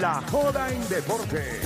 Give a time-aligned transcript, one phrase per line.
[0.00, 1.60] La joda en deporte.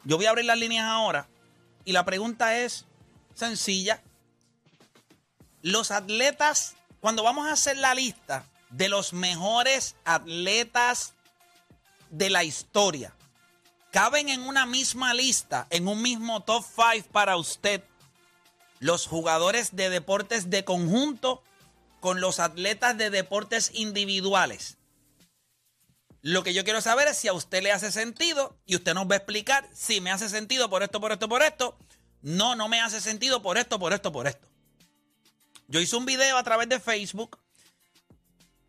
[0.03, 1.29] Yo voy a abrir las líneas ahora.
[1.85, 2.87] Y la pregunta es
[3.35, 4.03] sencilla.
[5.65, 11.15] Los atletas, cuando vamos a hacer la lista de los mejores atletas
[12.11, 13.15] de la historia,
[13.91, 17.83] caben en una misma lista, en un mismo top 5 para usted,
[18.79, 21.43] los jugadores de deportes de conjunto
[21.99, 24.77] con los atletas de deportes individuales.
[26.21, 29.11] Lo que yo quiero saber es si a usted le hace sentido y usted nos
[29.11, 31.79] va a explicar si me hace sentido por esto, por esto, por esto.
[32.21, 34.54] No, no me hace sentido por esto, por esto, por esto.
[35.69, 37.39] Yo hice un video a través de Facebook.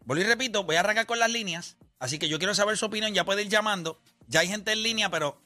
[0.05, 1.77] Volví y repito, voy a arrancar con las líneas.
[1.99, 3.13] Así que yo quiero saber su opinión.
[3.13, 3.99] Ya puede ir llamando.
[4.27, 5.41] Ya hay gente en línea, pero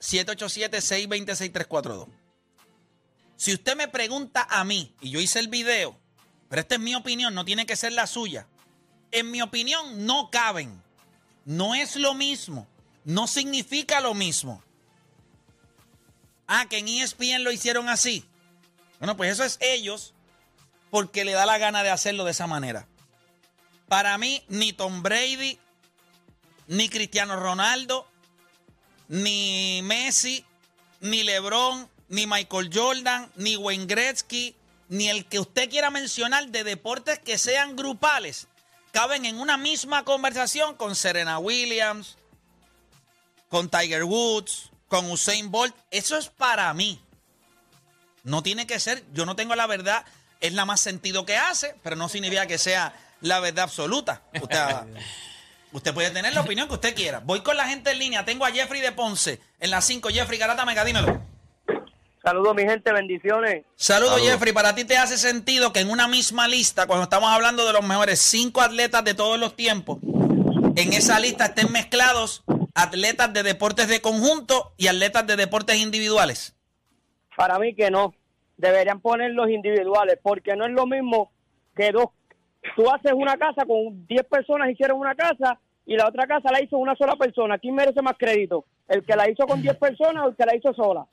[0.00, 2.08] 787-626-342.
[3.36, 5.98] Si usted me pregunta a mí, y yo hice el video,
[6.48, 8.46] pero esta es mi opinión, no tiene que ser la suya.
[9.10, 10.82] En mi opinión, no caben.
[11.44, 12.66] No es lo mismo.
[13.04, 14.62] No significa lo mismo.
[16.46, 18.24] Ah, que en ESPN lo hicieron así.
[18.98, 20.14] Bueno, pues eso es ellos
[20.92, 22.86] porque le da la gana de hacerlo de esa manera.
[23.88, 25.58] Para mí, ni Tom Brady,
[26.66, 28.06] ni Cristiano Ronaldo,
[29.08, 30.44] ni Messi,
[31.00, 34.54] ni LeBron, ni Michael Jordan, ni Wayne Gretzky,
[34.90, 38.48] ni el que usted quiera mencionar de deportes que sean grupales,
[38.90, 42.18] caben en una misma conversación con Serena Williams,
[43.48, 45.74] con Tiger Woods, con Usain Bolt.
[45.90, 47.00] Eso es para mí.
[48.24, 50.04] No tiene que ser, yo no tengo la verdad,
[50.42, 54.22] es la más sentido que hace, pero no significa que sea la verdad absoluta.
[54.40, 54.58] Usted,
[55.72, 57.20] usted puede tener la opinión que usted quiera.
[57.20, 58.24] Voy con la gente en línea.
[58.24, 60.10] Tengo a Jeffrey de Ponce en las 5.
[60.10, 61.22] Jeffrey Garata Mega, dímelo.
[62.22, 63.64] Saludos, mi gente, bendiciones.
[63.74, 64.52] Saludos, Jeffrey.
[64.52, 67.84] ¿Para ti te hace sentido que en una misma lista, cuando estamos hablando de los
[67.84, 69.98] mejores cinco atletas de todos los tiempos,
[70.76, 72.44] en esa lista estén mezclados
[72.74, 76.54] atletas de deportes de conjunto y atletas de deportes individuales?
[77.36, 78.14] Para mí que no.
[78.56, 81.32] Deberían poner los individuales, porque no es lo mismo
[81.74, 82.06] que dos.
[82.76, 86.62] Tú haces una casa con 10 personas, hicieron una casa y la otra casa la
[86.62, 87.58] hizo una sola persona.
[87.58, 88.64] ¿Quién merece más crédito?
[88.88, 91.06] ¿El que la hizo con 10 personas o el que la hizo sola?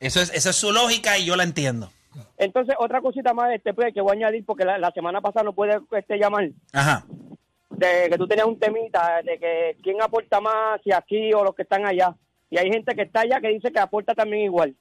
[0.00, 1.90] Eso es, esa es su lógica y yo la entiendo.
[2.36, 5.44] Entonces, otra cosita más este, pues, que voy a añadir, porque la, la semana pasada
[5.44, 7.04] no puede este, llamar, Ajá.
[7.70, 11.54] de que tú tenías un temita, de que quién aporta más, si aquí o los
[11.54, 12.14] que están allá.
[12.50, 14.74] Y hay gente que está allá que dice que aporta también igual.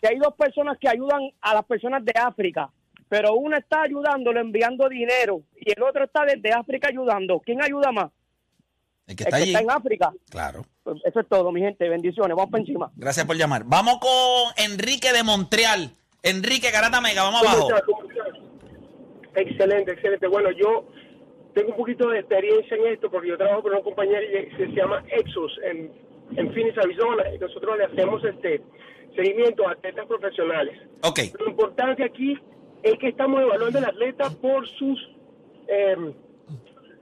[0.00, 2.70] Si hay dos personas que ayudan a las personas de África,
[3.08, 7.90] pero uno está ayudándolo enviando dinero y el otro está desde África ayudando, ¿quién ayuda
[7.90, 8.10] más?
[9.06, 9.52] El que El está que allí.
[9.54, 10.12] está en África.
[10.30, 10.62] Claro.
[10.82, 11.88] Pues eso es todo, mi gente.
[11.88, 12.36] Bendiciones.
[12.36, 12.90] Vamos para encima.
[12.96, 13.62] Gracias por llamar.
[13.64, 15.90] Vamos con Enrique de Montreal.
[16.22, 17.68] Enrique Garata Mega, vamos ¿Cómo abajo.
[19.34, 20.26] Excelente, excelente.
[20.26, 20.84] Bueno, yo
[21.54, 24.66] tengo un poquito de experiencia en esto porque yo trabajo con una compañía que se
[24.68, 25.90] llama Exos en,
[26.36, 28.62] en Phoenix, Arizona, y nosotros le hacemos este
[29.14, 30.78] seguimiento a atletas profesionales.
[31.38, 32.38] Lo importante aquí
[32.82, 34.98] es que estamos evaluando al atleta por sus,
[35.68, 35.96] eh,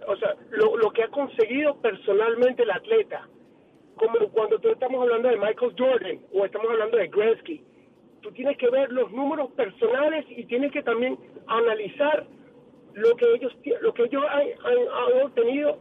[0.07, 3.29] o sea, lo, lo que ha conseguido personalmente el atleta.
[3.97, 7.63] Como cuando tú estamos hablando de Michael Jordan o estamos hablando de Gretzky,
[8.21, 12.27] tú tienes que ver los números personales y tienes que también analizar
[12.95, 13.53] lo que ellos
[13.83, 15.79] lo que ellos han, han- han obtenido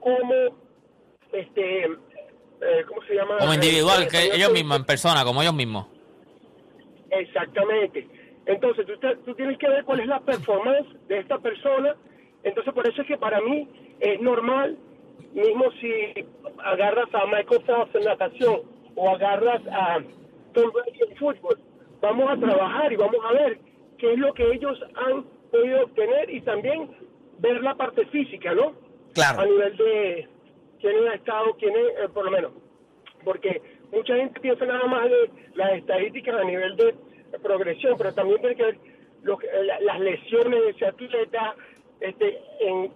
[0.00, 0.34] como
[1.32, 1.88] este
[2.62, 3.38] eh, ¿cómo se llama?
[3.38, 5.86] Como individual, Eh, que ellos mismos, en persona, como ellos mismos.
[7.10, 8.08] Exactamente.
[8.46, 11.94] Entonces, tú, te- tú tienes que ver cuál es la performance de esta persona.
[12.42, 13.68] Entonces, por eso es que para mí
[14.00, 14.76] es normal,
[15.32, 16.24] mismo si
[16.64, 18.60] agarras a Michael Phelps en natación
[18.96, 19.98] o agarras a
[20.54, 21.58] Tom Brady en fútbol,
[22.00, 23.58] vamos a trabajar y vamos a ver
[23.98, 26.90] qué es lo que ellos han podido obtener y también
[27.38, 28.68] ver la parte física, ¿no?
[28.68, 29.44] a Claro.
[29.44, 30.28] nivel de
[30.82, 32.52] quién ha estado, quién es, eh, por lo menos.
[33.24, 36.94] Porque mucha gente piensa nada más de las estadísticas a nivel de
[37.42, 38.78] progresión, pero también tiene que ver
[39.22, 41.54] lo que- la- las lesiones de ese atleta.
[42.00, 42.92] Este, en,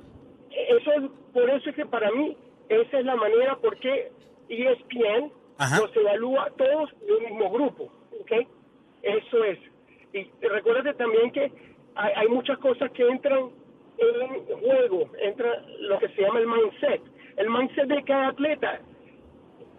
[0.51, 1.03] eso es,
[1.33, 2.37] por eso es que para mí
[2.69, 4.11] esa es la manera porque
[4.49, 5.81] E ESPN Ajá.
[5.81, 7.85] los evalúa todos en un mismo grupo,
[8.21, 8.33] ¿ok?
[9.03, 9.59] Eso es.
[10.13, 11.51] Y recuérdate también que
[11.95, 13.51] hay, hay muchas cosas que entran
[13.99, 17.01] en juego, entra lo que se llama el mindset.
[17.37, 18.81] El mindset de cada atleta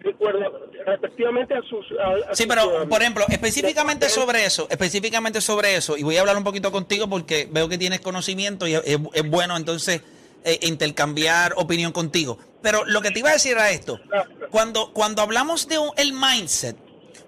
[0.04, 1.84] de acuerdo respectivamente a sus...
[1.98, 6.04] a- a Sí, pero um, por ejemplo, específicamente de- sobre eso, específicamente sobre eso, y
[6.04, 10.02] voy a hablar un poquito contigo porque veo que tienes conocimiento y es bueno entonces
[10.44, 12.38] eh, intercambiar opinión contigo.
[12.62, 13.98] Pero lo que te iba a decir era esto,
[14.50, 16.76] cuando, cuando hablamos de un- el mindset,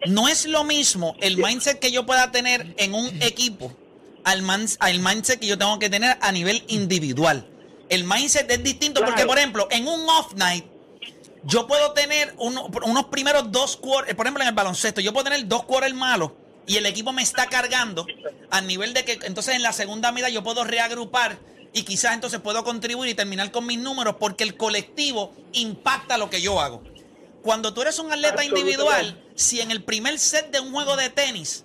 [0.06, 3.72] no es lo mismo el mindset que yo pueda tener en un equipo
[4.22, 7.46] al, man- al mindset que yo tengo que tener a nivel individual.
[7.90, 10.64] El mindset es distinto porque, por ejemplo, en un off night,
[11.44, 15.24] yo puedo tener uno- unos primeros dos quarters, por ejemplo en el baloncesto, yo puedo
[15.24, 16.32] tener dos quarters malos
[16.66, 18.06] y el equipo me está cargando
[18.50, 21.38] al nivel de que entonces en la segunda mitad yo puedo reagrupar
[21.72, 26.28] y quizás entonces puedo contribuir y terminar con mis números porque el colectivo impacta lo
[26.30, 26.82] que yo hago.
[27.42, 31.08] Cuando tú eres un atleta individual, si en el primer set de un juego de
[31.10, 31.64] tenis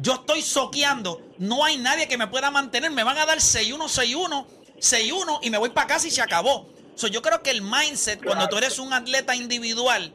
[0.00, 3.86] yo estoy soqueando, no hay nadie que me pueda mantener, me van a dar 6-1,
[3.88, 4.46] 6-1,
[4.80, 6.68] 6-1 y me voy para casa y se acabó.
[6.94, 10.12] So, yo creo que el mindset, cuando tú eres un atleta individual,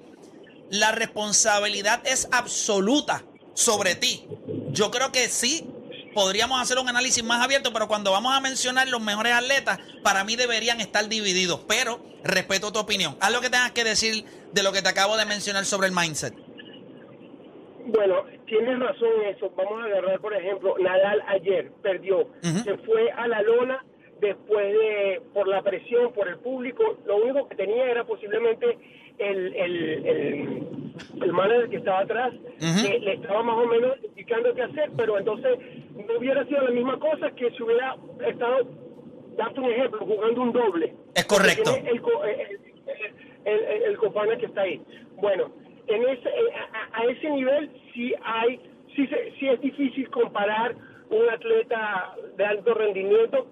[0.69, 3.23] la responsabilidad es absoluta
[3.53, 4.27] sobre ti.
[4.71, 5.67] Yo creo que sí,
[6.13, 10.23] podríamos hacer un análisis más abierto, pero cuando vamos a mencionar los mejores atletas, para
[10.23, 11.61] mí deberían estar divididos.
[11.68, 13.18] Pero respeto tu opinión.
[13.19, 15.94] Haz lo que tengas que decir de lo que te acabo de mencionar sobre el
[15.94, 16.33] mindset.
[17.88, 19.51] Bueno, tienes razón en eso.
[19.56, 22.27] Vamos a agarrar, por ejemplo, Nadal ayer perdió.
[22.41, 23.83] Se fue a la lona
[24.19, 26.97] después de, por la presión, por el público.
[27.06, 28.77] Lo único que tenía era posiblemente
[29.17, 30.63] el, el, el,
[31.21, 35.17] el manager que estaba atrás, que le estaba más o menos indicando qué hacer, pero
[35.17, 35.57] entonces
[35.95, 37.95] no hubiera sido la misma cosa que si hubiera
[38.27, 38.67] estado,
[39.38, 40.94] darte un ejemplo, jugando un doble.
[41.13, 41.75] Es correcto.
[41.75, 42.01] El, el,
[43.45, 44.81] el, el- que está ahí.
[45.18, 45.51] Bueno,
[45.88, 48.59] en ese, a, a- a ese nivel sí hay,
[48.95, 49.07] sí,
[49.39, 50.75] sí es difícil comparar
[51.09, 53.47] un atleta de alto rendimiento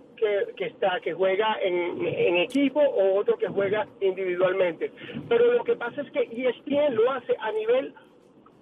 [0.56, 4.92] que, está que juega en, equipo o otro que juega individualmente.
[5.30, 7.94] Pero lo que pasa es que ESPN lo hace a nivel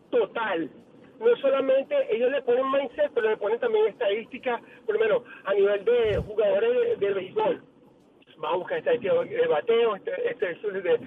[0.10, 0.69] total.
[1.19, 5.54] No solamente ellos le ponen mindset, pero le ponen también estadísticas, por lo menos a
[5.54, 7.64] nivel de jugadores de, de béisbol.
[8.44, 11.00] Va a buscar estadísticas de bateo, este, este, eso de,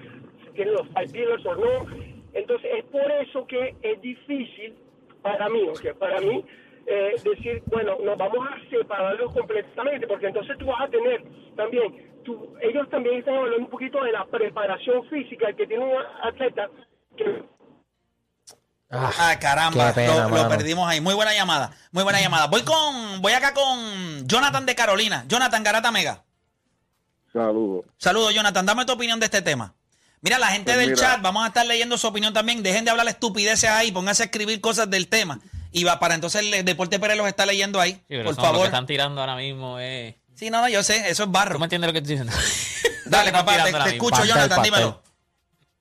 [0.55, 1.87] si los five pillars o no.
[2.33, 4.75] Entonces es por eso que es difícil
[5.23, 5.97] para mí, ¿ok?
[5.99, 6.45] para mí
[6.87, 11.23] eh, decir, bueno, nos vamos a separarlos completamente, porque entonces tú vas a tener
[11.57, 15.97] también, tú, ellos también están hablando un poquito de la preparación física que tiene un
[16.23, 16.69] atleta
[17.17, 17.45] que
[18.91, 21.01] Ah, caramba, qué pena, lo, perdimos ahí.
[21.01, 22.47] Muy buena llamada, muy buena llamada.
[22.47, 25.25] Voy con, voy acá con Jonathan de Carolina.
[25.27, 26.23] Jonathan Garata Mega.
[27.33, 27.87] Saludos.
[27.99, 28.65] Saludos, Jonathan.
[28.65, 29.75] Dame tu opinión de este tema.
[30.21, 31.01] Mira, la gente Pues del mira.
[31.01, 32.63] chat, vamos a estar leyendo su opinión también.
[32.63, 35.41] Dejen de hablar estupideces ahí, pónganse a escribir cosas del tema.
[35.75, 37.94] Y va para entonces el Deporte Pérez los está leyendo ahí.
[37.94, 38.67] Sí, pero Por son Lo que favor.
[38.67, 40.15] están tirando ahora mismo es...
[40.35, 41.55] Sí, no, no, yo sé, eso es barro.
[41.55, 42.32] ¿Tú me entiendes lo que estoy diciendo?
[43.06, 44.65] Dale, papá, te, escucho, Pastel, Jonathan, pastel.
[44.73, 45.03] dímelo.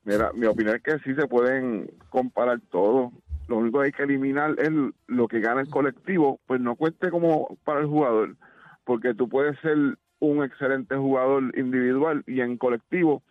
[0.02, 3.12] Mira, mi opinión es que sí se pueden comparar todo.
[3.46, 4.70] Lo único que hay que eliminar es
[5.06, 8.36] lo que gana el colectivo, pues no cuente como para el jugador,
[8.82, 9.76] porque tú puedes ser
[10.18, 13.22] un excelente jugador individual y en colectivo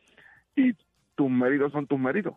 [0.55, 0.73] y
[1.15, 2.35] tus méritos son tus méritos.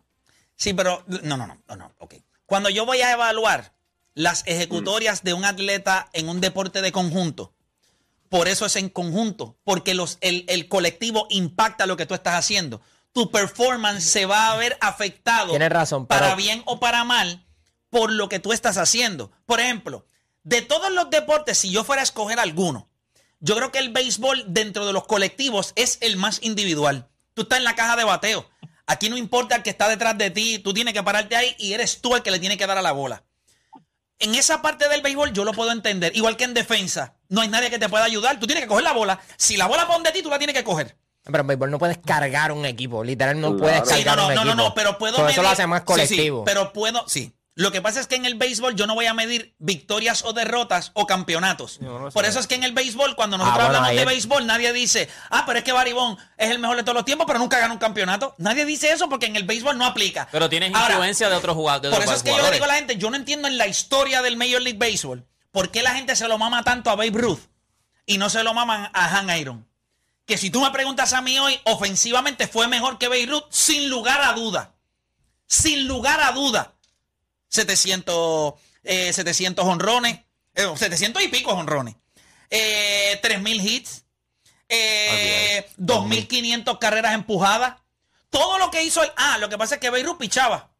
[0.55, 2.15] Sí, pero no, no, no, no, no, ok.
[2.45, 3.76] Cuando yo voy a evaluar
[4.17, 7.53] las ejecutorias de un atleta en un deporte de conjunto,
[8.29, 12.33] por eso es en conjunto, porque los, el, el colectivo impacta lo que tú estás
[12.33, 12.81] haciendo.
[13.13, 17.45] Tu performance se va a ver afectado Tienes razón, para bien o para mal
[17.91, 19.31] por lo que tú estás haciendo.
[19.45, 20.07] Por ejemplo,
[20.43, 22.89] de todos los deportes, si yo fuera a escoger alguno,
[23.39, 27.07] yo creo que el béisbol dentro de los colectivos es el más individual.
[27.35, 28.49] Tú estás en la caja de bateo.
[28.87, 31.73] Aquí no importa el que está detrás de ti, tú tienes que pararte ahí y
[31.73, 33.23] eres tú el que le tiene que dar a la bola.
[34.19, 36.15] En esa parte del béisbol yo lo puedo entender.
[36.15, 38.39] Igual que en defensa, no hay nadie que te pueda ayudar.
[38.39, 39.19] Tú tienes que coger la bola.
[39.37, 40.97] Si la bola va de ti, tú la tienes que coger.
[41.23, 43.03] Pero en béisbol no puedes cargar un equipo.
[43.03, 43.59] Literal, no Claro.
[43.59, 44.63] puedes Sí, no, cargar no, un no, no, equipo.
[44.69, 46.45] no, pero puedo Todo eso lo hace más Sí, sí, colectivo.
[46.45, 47.33] pero puedo, sí.
[47.59, 50.31] Lo que pasa es que en el béisbol yo no voy a medir victorias o
[50.31, 51.79] derrotas o campeonatos.
[51.81, 52.13] Yo no sé.
[52.13, 54.45] Por eso es que en el béisbol, cuando nosotros Ah, bueno, hablamos de es- béisbol,
[54.45, 57.39] nadie dice, ah, pero es que Baribón es el mejor de todos los tiempos, pero
[57.39, 58.35] nunca gana un campeonato.
[58.37, 60.27] Nadie dice eso porque en el béisbol no aplica.
[60.31, 61.95] Pero tienes Ahora, influencia de otros jugadores.
[61.97, 63.65] por eso es que yo le digo a la gente, yo no entiendo en la
[63.67, 67.09] historia del Major League Baseball por qué la gente se lo mama tanto a Babe
[67.13, 67.39] Ruth
[68.05, 69.67] y no se lo maman a Han Iron.
[70.27, 73.89] Que si tú me preguntas a mí hoy, ofensivamente fue mejor que Babe Ruth, sin
[73.89, 74.75] lugar a duda.
[75.47, 76.73] Sin lugar a duda.
[77.49, 80.19] 700, eh, 700 honrones,
[80.55, 81.95] eh, 700 y pico honrones.
[82.49, 84.03] Eh, 3.000 hits.
[84.69, 87.75] Eh, 2.500 carreras empujadas.
[88.29, 89.11] Todo lo que hizo el...
[89.15, 90.71] Ah, lo que pasa es que Beirut pichaba.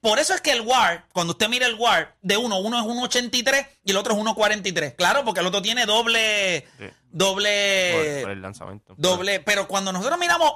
[0.00, 2.84] Por eso es que el WAR, cuando usted mira el WAR de uno, uno es
[2.84, 4.94] 1.83 y el otro es 1.43.
[4.96, 6.66] Claro, porque el otro tiene doble...
[7.10, 7.92] Doble...
[7.94, 8.94] por, por el lanzamiento.
[8.96, 10.52] Doble, pero cuando nosotros miramos,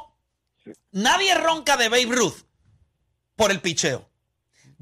[0.93, 2.45] nadie ronca de Babe Ruth.
[3.37, 4.09] por el picheo.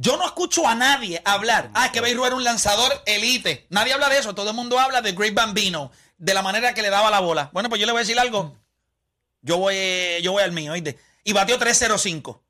[0.00, 1.70] Yo no escucho a nadie hablar.
[1.74, 3.66] Ah, es que Beirut era un lanzador elite.
[3.68, 4.34] Nadie habla de eso.
[4.34, 7.50] Todo el mundo habla de Great Bambino, de la manera que le daba la bola.
[7.52, 8.56] Bueno, pues yo le voy a decir algo.
[9.42, 9.76] Yo voy,
[10.22, 10.98] yo voy al mío, ¿oíste?
[11.22, 12.42] Y batió 305.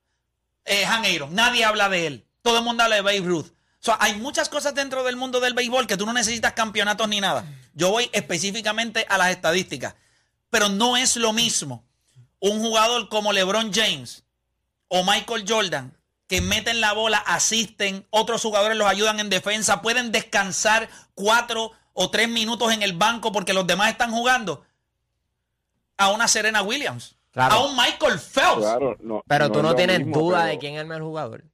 [0.64, 1.35] Eh, Han Aaron.
[1.35, 2.26] Nadie habla de él.
[2.42, 3.47] Todo el mundo habla de Babe Ruth.
[3.47, 7.09] O sea, hay muchas cosas dentro del mundo del béisbol que tú no necesitas campeonatos
[7.09, 7.45] ni nada.
[7.75, 9.97] Yo voy específicamente a las estadísticas.
[10.50, 11.85] Pero no es lo mismo
[12.38, 14.23] un jugador como LeBron James
[14.87, 16.00] o Michael Jordan
[16.31, 22.09] que meten la bola, asisten, otros jugadores los ayudan en defensa, pueden descansar cuatro o
[22.11, 24.65] tres minutos en el banco porque los demás están jugando.
[25.99, 27.55] A una Serena Williams, Claro.
[27.55, 28.59] a un Michael Phelps.
[28.59, 30.87] Claro, no, Pero no tú es no tienes mismo, duda pero- de quién es el
[30.87, 31.45] mejor jugador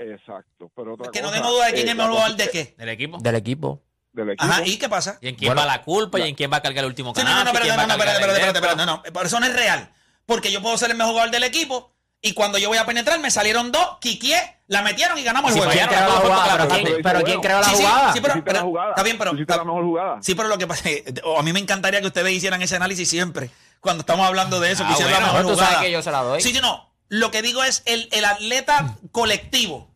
[0.00, 0.70] Exacto.
[0.74, 2.58] Pero otra Que no tengo duda de quién eh, es el mejor jugador cosa de
[2.60, 2.74] es qué.
[2.76, 3.18] Del equipo.
[3.20, 3.82] del equipo.
[4.12, 4.44] Del equipo.
[4.52, 5.18] Ajá, ¿y qué pasa?
[5.20, 6.18] ¿Y en quién va la culpa?
[6.18, 7.44] ¿Y en quién va a cargar el último Sí, no, canal?
[7.44, 9.54] no, no, espérate, no, no, espérate, espérate, espérate, espérate, no, no, pero eso no es
[9.54, 9.92] real.
[10.26, 11.93] Porque yo puedo ser el mejor jugador del equipo
[12.26, 15.58] y cuando yo voy a penetrar me salieron dos, quiquié, la metieron y ganamos el
[15.58, 15.72] juego.
[15.72, 16.44] ¿quién ¿Quién creó la Claro, jugada?
[16.44, 18.12] claro, Pero quién- pero pero creó la Sí, sí, jugada.
[18.14, 18.88] sí, pero- la jugada.
[18.90, 20.18] está bien, pero- está- la mejor jugada.
[20.22, 21.02] Sí, pero lo que pasa es,
[21.38, 23.50] a mí me encantaría que ustedes hicieran ese análisis siempre,
[23.80, 26.00] cuando estamos hablando de eso, Ah, que hicieran bueno, la mejor tú sabes que yo
[26.02, 26.40] se la doy.
[26.40, 26.90] Sí, sí, no.
[27.10, 29.90] Lo que digo es, el, el atleta colectivo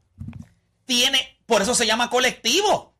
[0.84, 2.92] tiene, por eso se llama colectivo.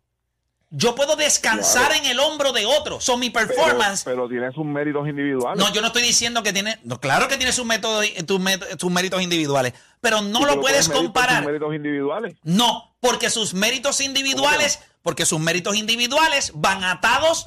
[0.71, 2.05] Yo puedo descansar Claro.
[2.05, 3.01] en el hombro de otro.
[3.01, 4.03] Son mi performance.
[4.05, 5.59] pero tiene sus méritos individuales.
[5.65, 6.79] No, yo no estoy diciendo que tiene.
[6.85, 9.73] No, claro que tiene sus métodos, tus, met- sus méritos individuales.
[10.03, 11.45] Pero no lo puedes por sus comparar.
[11.47, 12.37] méritos individuales.
[12.43, 17.47] No, porque sus méritos individuales, porque sus méritos individuales van atados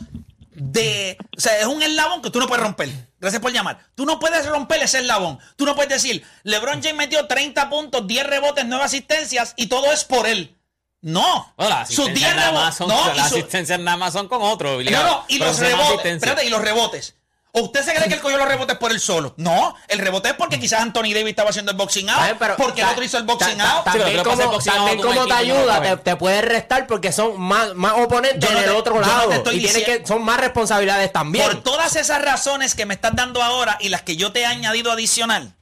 [0.54, 1.18] de.
[1.38, 2.90] O sea, es un eslabón que tú no puedes romper.
[3.20, 3.80] Gracias por llamar.
[3.96, 5.38] Tú no puedes romper ese eslabón.
[5.56, 9.92] Tú no puedes decir, LeBron James metió 30 puntos, 10 rebotes, 9 asistencias y todo
[9.92, 10.58] es por él.
[11.02, 11.54] No.
[11.58, 12.78] Bueno, sus 10 asistencias nada más rebotes.
[12.78, 14.70] son, No, y las su- asistencias nada más son con otro.
[14.70, 15.06] no, obligado.
[15.08, 16.14] no, y Pero los rebotes.
[16.14, 17.16] Espérate, y los rebotes.
[17.54, 19.34] ¿O usted se cree que él cogió los rebotes por él solo?
[19.36, 22.38] No, el rebote es porque quizás Anthony Davis estaba haciendo el boxing out.
[22.40, 23.84] Pero porque el otro hizo el boxing ta- out.
[23.84, 24.24] También
[25.02, 26.04] como, te ayuda, te, coges.
[26.06, 29.34] te puede restar porque son más, más oponentes no en el te- otro no lado.
[29.34, 31.46] estoy y tiene diciendo- que, son más responsabilidades también.
[31.46, 34.46] Por todas esas razones que me estás dando ahora y las que yo te he
[34.46, 35.54] añadido adicional,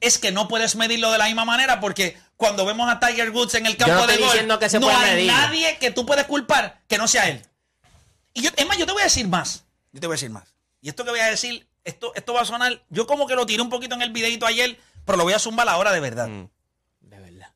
[0.00, 3.54] es que no puedes medirlo de la misma manera porque cuando vemos a Tiger Woods
[3.54, 5.26] en el campo no de estoy golf, diciendo que se no hay medir.
[5.26, 7.42] nadie que tú puedes culpar que no sea él.
[8.34, 9.64] Y yo, es más, yo te voy a decir más.
[9.92, 10.44] Yo te voy a decir más.
[10.82, 13.46] Y esto que voy a decir, esto, esto va a sonar, yo como que lo
[13.46, 16.28] tiré un poquito en el videito ayer, pero lo voy a zumbar ahora de verdad.
[16.28, 17.52] De verdad.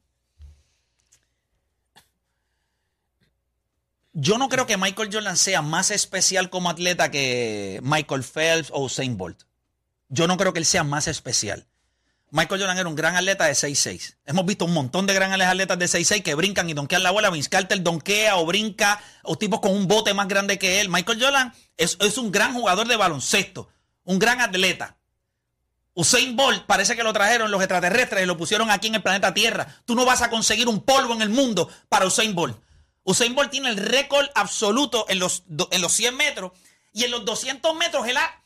[4.13, 8.85] Yo no creo que Michael Jordan sea más especial como atleta que Michael Phelps o
[8.85, 9.43] Usain Bolt.
[10.09, 11.67] Yo no creo que él sea más especial.
[12.33, 14.17] Michael Jordan era un gran atleta de 6'6".
[14.27, 17.31] Hemos visto un montón de grandes atletas de 6'6 que brincan y donkean la bola.
[17.31, 20.89] Vince Carter donkea o brinca, o tipos con un bote más grande que él.
[20.89, 23.69] Michael Jordan es, es un gran jugador de baloncesto,
[24.05, 24.97] un gran atleta.
[25.95, 29.35] Usain Bolt parece que lo trajeron los extraterrestres y lo pusieron aquí en el planeta
[29.35, 29.67] Tierra.
[29.85, 32.57] Tú no vas a conseguir un polvo en el mundo para Usain Bolt.
[33.03, 36.53] Usain Bolt tiene el récord absoluto en los, en los 100 metros
[36.93, 38.40] y en los 200 metros él ha-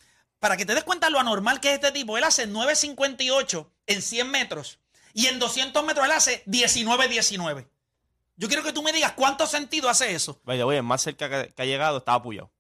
[0.45, 4.03] para que te des cuenta lo anormal que es este tipo, él hace 9.58 en
[4.03, 4.79] 100 metros
[5.15, 7.67] y en 200 metros él hace 19.19.
[8.37, 10.43] Yo quiero que tú me digas cuánto sentido hace eso.
[10.45, 12.51] Vaya, oye, el más cerca que, que ha llegado estaba apoyado.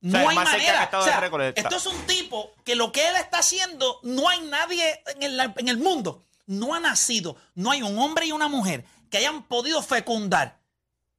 [0.00, 1.28] No sea, hay más cerca que ha manera.
[1.28, 5.00] O sea, esto es un tipo que lo que él está haciendo, no hay nadie
[5.14, 6.20] en el, en el mundo.
[6.46, 7.36] No ha nacido.
[7.54, 10.58] No hay un hombre y una mujer que hayan podido fecundar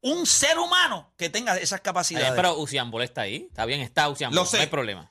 [0.02, 2.34] un ser humano que tenga esas capacidades.
[2.36, 3.48] pero Usain Bolt está ahí.
[3.50, 4.30] Está bien, está sé.
[4.30, 5.10] No hay problema.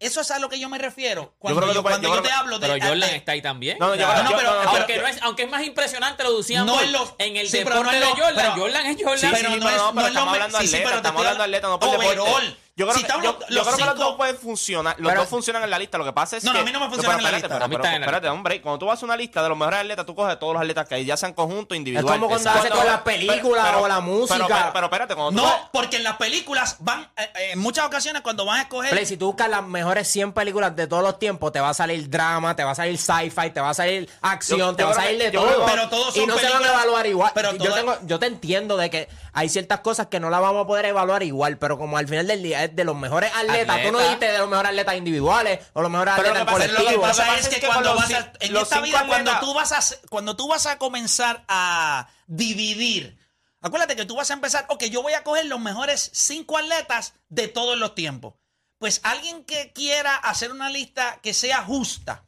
[0.00, 1.34] Eso es a lo que yo me refiero.
[1.38, 2.66] Cuando yo, tú puedes- cuando yo yo te hablo de.
[2.66, 3.76] Pero Jordan de- está ahí también.
[3.78, 5.62] No, no, yo- no, yo- pero- no, no, aunque, yo- no es, aunque es más
[5.62, 8.52] impresionante lo de No lo- en el sí, pero deporte no es de Jordan, pero-
[8.62, 9.18] Jordan es Jordan.
[9.18, 10.68] Sí, Sí, pero no pero es- no, no pero es lo estamos hablando de sí,
[10.68, 12.56] sí, atleta, pero estamos estoy hablando de atleta, no por deporte.
[12.80, 14.96] Yo creo, Si que, yo los creo que los cinco- dos pueden funcionar.
[14.98, 15.98] Los Pero- dos funcionan en la lista.
[15.98, 16.62] Lo que pasa es No, no, que.
[16.62, 17.54] a mí no me funciona en la espérate, lista.
[17.54, 18.32] Pero, A mí pero, está en la espérate, lista.
[18.32, 18.62] hombre.
[18.62, 20.88] Cuando tú vas a una lista de los mejores atletas, tú coges todos los atletas
[20.88, 22.06] que hay, ya sean conjunto, individual.
[22.06, 24.36] Es como cuando hace con las películas o la música.
[24.38, 27.58] Pero, pero, pero espérate, cuando tú No, porque en las películas van, eh, eh, en
[27.58, 28.90] muchas ocasiones cuando van a escoger.
[28.90, 31.74] Play, si tú buscas las mejores 100 películas de todos los tiempos, te va a
[31.74, 34.86] salir drama, te va a salir sci-fi, te va a salir acción, Yo- te yo
[34.88, 35.46] va a salir que- de todo.
[35.66, 37.32] que- Pero todos y son no se van a evaluar igual.
[37.34, 40.40] pero yo, todas- tengo, yo te entiendo de que hay ciertas cosas que no las
[40.40, 43.32] vamos a poder evaluar igual, pero como al final del día es de los mejores
[43.34, 46.72] atletas, tú no dijiste de los mejores atletas individuales o los mejores Pero atletas Pero
[46.72, 47.02] lo que colectivo.
[47.02, 49.40] pasa Lo que es pasa que es que cuando vas a, en esta vida, cuando
[49.40, 53.18] tú vas a cuando tú vas a comenzar a dividir,
[53.60, 57.14] acuérdate que tú vas a empezar, ok, yo voy a coger los mejores cinco atletas
[57.28, 58.34] de todos los tiempos.
[58.78, 62.24] Pues alguien que quiera hacer una lista que sea justa,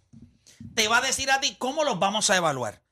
[0.75, 2.83] te va a decir a ti cómo los vamos a evaluar.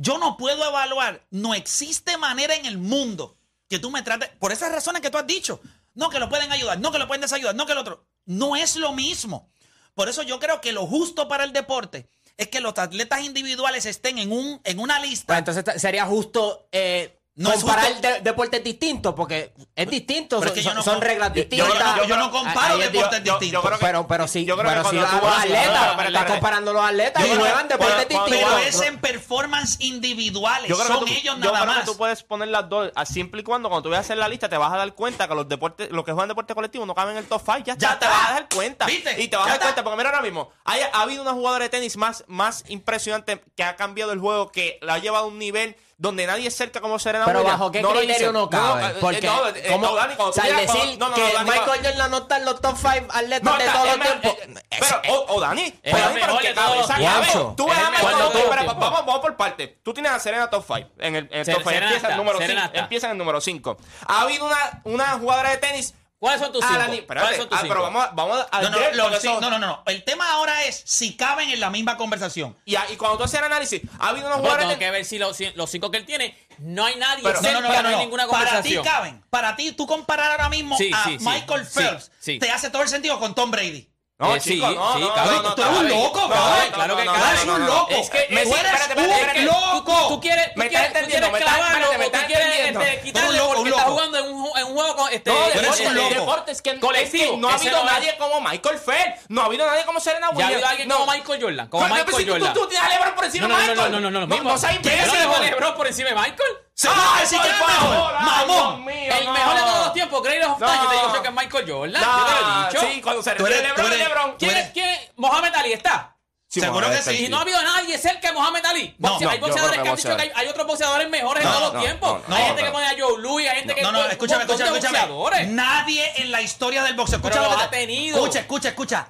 [0.00, 3.36] Yo no puedo evaluar, no existe manera en el mundo
[3.68, 5.60] que tú me trates, por esas razones que tú has dicho,
[5.94, 8.54] no que lo pueden ayudar, no que lo pueden desayudar, no que el otro, no
[8.54, 9.50] es lo mismo.
[9.94, 13.86] Por eso yo creo que lo justo para el deporte es que los atletas individuales
[13.86, 15.26] estén en, un, en una lista.
[15.26, 20.48] Pues entonces sería justo eh, No comparar de- deportes distintos, porque es distinto, Pero son,
[20.48, 21.96] es que yo son- no son com- reglas yo- yo- distintas.
[21.96, 23.62] yo- yo no comparo deportes yo- yo distintos.
[23.70, 27.24] que- pero, pero sí, yo creo pero que cuando los atletas, estás comparando los atletas
[27.24, 28.28] Yo y juegan deportes distintos.
[28.28, 30.68] pero es en performance individuales.
[30.68, 31.84] Yo creo, Son que tú, ellos yo nada creo que más.
[31.86, 34.28] tú puedes poner las dos, a siempre y cuando cuando tú vayas a hacer la
[34.28, 36.94] lista te vas a dar cuenta que los deportes, los que juegan deporte colectivo no
[36.94, 38.18] caben en el top 5, ya, Ya está, te está.
[38.18, 38.86] vas a dar cuenta.
[38.86, 39.22] ¿Viste?
[39.22, 41.62] Y te vas Ya a dar cuenta, porque mira ahora mismo, ha habido una jugadora
[41.64, 45.28] de tenis más, más impresionante que ha cambiado el juego, que la ha llevado a
[45.28, 47.58] un nivel donde nadie es cerca como Serena Pero Williams.
[47.58, 48.86] bajo qué No criterio no cabe.
[48.86, 51.22] eh, porque, no, eh, como, no, Dani, o sea, quieras, decir cuando- no, no, que
[51.22, 53.96] no, Dani, Michael Jordan no está en los top 5 atletas No, de está- todos
[53.98, 56.84] los es eh, Pero, o, o Dani, Es pero el Dani, pero que cabe, todos
[56.84, 57.26] o sea, los cabe.
[57.26, 57.56] tiempos.
[57.56, 59.78] Tú Es ves el a Michael vamos, vamos por parte.
[59.82, 60.88] Tú tienes a Serena top 5.
[60.98, 62.66] En el, en el top 5 Serena empieza está, el número Serena 5.
[62.68, 62.80] está.
[62.80, 63.76] Empieza en el número 5.
[64.06, 65.94] Ha habido una, una jugadora de tenis.
[66.18, 66.74] ¿Cuáles son tus cinco?
[66.78, 69.58] ni- ¿Cuáles espérate, son tus ah, pero vamos, a- vamos a No, no, no, no,
[69.58, 69.82] no.
[69.86, 72.56] El tema ahora es si caben en la misma conversación.
[72.64, 75.18] Y, cuando tú haces el análisis, ha habido una No, jugadora tengo que ver si
[75.18, 77.88] los, si los cinco que él tiene, no hay nadie Pero- No, no, no, no,
[77.88, 78.84] hay ninguna Para ti conversación.
[78.84, 79.24] caben.
[79.30, 81.18] Para ti, tú comparar ahora mismo Sí, a sí.
[81.20, 82.10] Michael Sí, Phelps
[82.40, 83.88] te hace todo el sentido con Tom Brady.
[84.20, 85.30] No, Eh, sí, chico, no, sí, no, cabe.
[85.36, 87.60] no, no, Tú eres un loco, No, no, claro que no, no, Eres no, un
[87.60, 87.66] no.
[87.68, 87.86] loco.
[87.90, 90.08] Es que Tú es- eres espérate, un loco.
[90.08, 92.80] Tú quieres, Me estás entendiendo, me estás- espérate, me estás quieres entendiendo.
[92.80, 95.82] este, quitarle porque jugando en un, ju- en un juego con este No, eres deporte,
[95.82, 96.14] un el loco.
[96.14, 97.92] deporte es que, Colectivo, es no ha habido no es.
[97.92, 99.20] nadie como Michael Phelps.
[99.28, 100.52] No ha habido nadie como Serena Ya ha Williams.
[100.54, 100.98] habido alguien No.
[100.98, 102.52] como Michael Jordan, como Michael Jordan.
[102.54, 103.92] Tú, tienes a LeBron por encima No, no, de no, Michael.
[103.92, 105.50] no, no, no, no, no, no seas ¿Qué imbécil, no joder.
[105.52, 106.58] LeBron por encima de Michael?
[106.78, 108.12] Se puede decir que es mejor.
[108.20, 108.88] Mamón.
[108.88, 109.32] El no.
[109.32, 110.66] mejor de todos los tiempos, Greatest of No.
[110.66, 112.02] Time, yo te digo yo que es Michael Jordan.
[112.02, 112.80] yo te lo he dicho.
[112.94, 114.36] Sí, cuando se refiere a LeBron, eres- LeBron.
[114.38, 115.00] ¿Quién, es- quién?
[115.16, 116.14] Mohamed Ali está.
[116.50, 117.24] Sí, Seguro que sí.
[117.26, 118.94] Y no ha habido nadie cerca de Mohamed Ali.
[118.98, 121.50] No, Boxe- no, hay boxeadores que han dicho que hay, hay otros boxeadores mejores No,
[121.50, 122.12] en todos no, los tiempos.
[122.22, 122.66] no, no, hay no, gente no.
[122.68, 124.98] que pone a Joe Louis, hay gente que No, no, escúchame, escúchame, escúchame.
[124.98, 125.48] boxeadores.
[125.48, 127.16] Nadie en la historia del boxeo.
[127.16, 128.16] Escucha lo que ha tenido.
[128.18, 129.08] Escucha, escucha, escucha.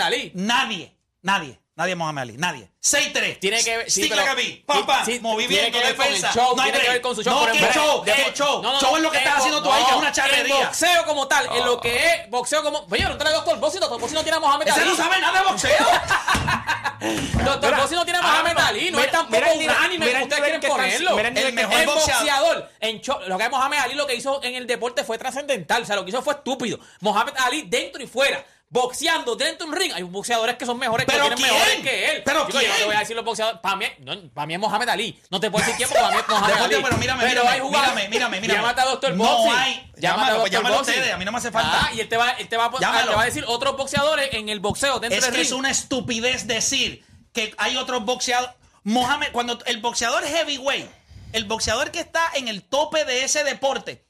[0.00, 0.32] Ali.
[0.34, 2.70] Nadie, nadie, nadie Mohamed Ali, nadie.
[2.82, 3.38] 6-3.
[3.38, 4.64] Tiene que ver- sí, pero- like a bee.
[4.66, 5.04] Pam, pam.
[5.06, 6.34] sí, Movimiento, tiene que ver con el defensa.
[6.34, 8.04] show, no hay tiene que ver con su show, No, pero ¿qué en- show?
[8.04, 8.62] de- ¿Qué show?
[8.62, 10.54] No, no, show no, es lo que estás haciendo tú ahí, que es una charrería.
[10.66, 12.86] boxeo como tal, en lo que es boxeo como.
[12.90, 14.90] Oye, no trae Doctor Bossi, Doctor Bossi no tiene a Mohamed Ese Ali.
[14.90, 15.86] no sabe nada de boxeo.
[17.44, 20.12] Doctor Bossi no tiene a ahora Mohamed Ali, no mira- es tampoco un anime que
[20.16, 21.18] el ustedes quieren que ponerlo.
[21.18, 22.70] el que mejor boxeador.
[22.80, 25.82] en lo que es Mohamed Ali, lo que hizo en el deporte fue trascendental.
[25.82, 26.78] O sea, lo que hizo fue estúpido.
[27.00, 28.44] Mohamed Ali dentro y fuera.
[28.72, 29.92] Boxeando dentro de un ring.
[29.94, 32.22] Hay boxeadores que son mejores que ¿Pero tienen mejores que él.
[32.24, 33.60] ¿Pero Yo no te voy a decir los boxeadores.
[33.60, 35.20] Para mí, no, para mí es Mohamed Ali.
[35.28, 36.76] No te puedo decir quién porque para mí es Mohamed Ali.
[36.82, 38.60] pero mírame, Pero mírame, hay mírame, mírame, mírame.
[38.60, 39.52] Llámate a Doctor No Boxing.
[39.58, 39.92] hay.
[39.98, 41.70] Llámalo, a pues llámalo ustedes, a mí no me hace falta.
[41.84, 44.30] Ah, y él te va, él te va, a, te va a decir otros boxeadores
[44.32, 45.42] en el boxeo dentro Es del ring.
[45.44, 47.04] es una estupidez decir
[47.34, 48.54] que hay otros boxeadores.
[48.84, 50.88] Mohamed, cuando el boxeador heavyweight,
[51.34, 54.06] el boxeador que está en el tope de ese deporte,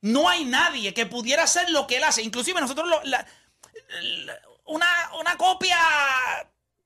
[0.00, 2.22] no hay nadie que pudiera hacer lo que él hace.
[2.22, 3.24] Inclusive nosotros lo- la-
[4.66, 4.86] una,
[5.20, 5.76] una copia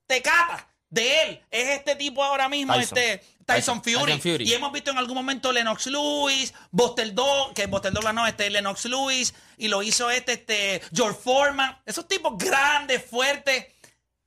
[0.06, 2.98] tecata de él es este tipo ahora mismo, Tyson.
[2.98, 3.94] este Tyson Fury.
[4.14, 4.44] Tyson Fury.
[4.48, 8.48] Y hemos visto en algún momento Lennox Lewis, Buster Dog, que Buster Douglas no, este
[8.50, 11.78] Lennox Lewis, y lo hizo este, este George Foreman.
[11.86, 13.66] Esos tipos grandes, fuertes.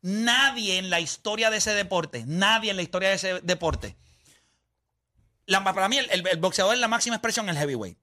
[0.04, 3.96] Nadie en la historia de ese deporte, nadie en la historia de ese deporte.
[5.46, 7.98] La- para mí, el, el- el boxeador es la máxima expresión en el heavyweight.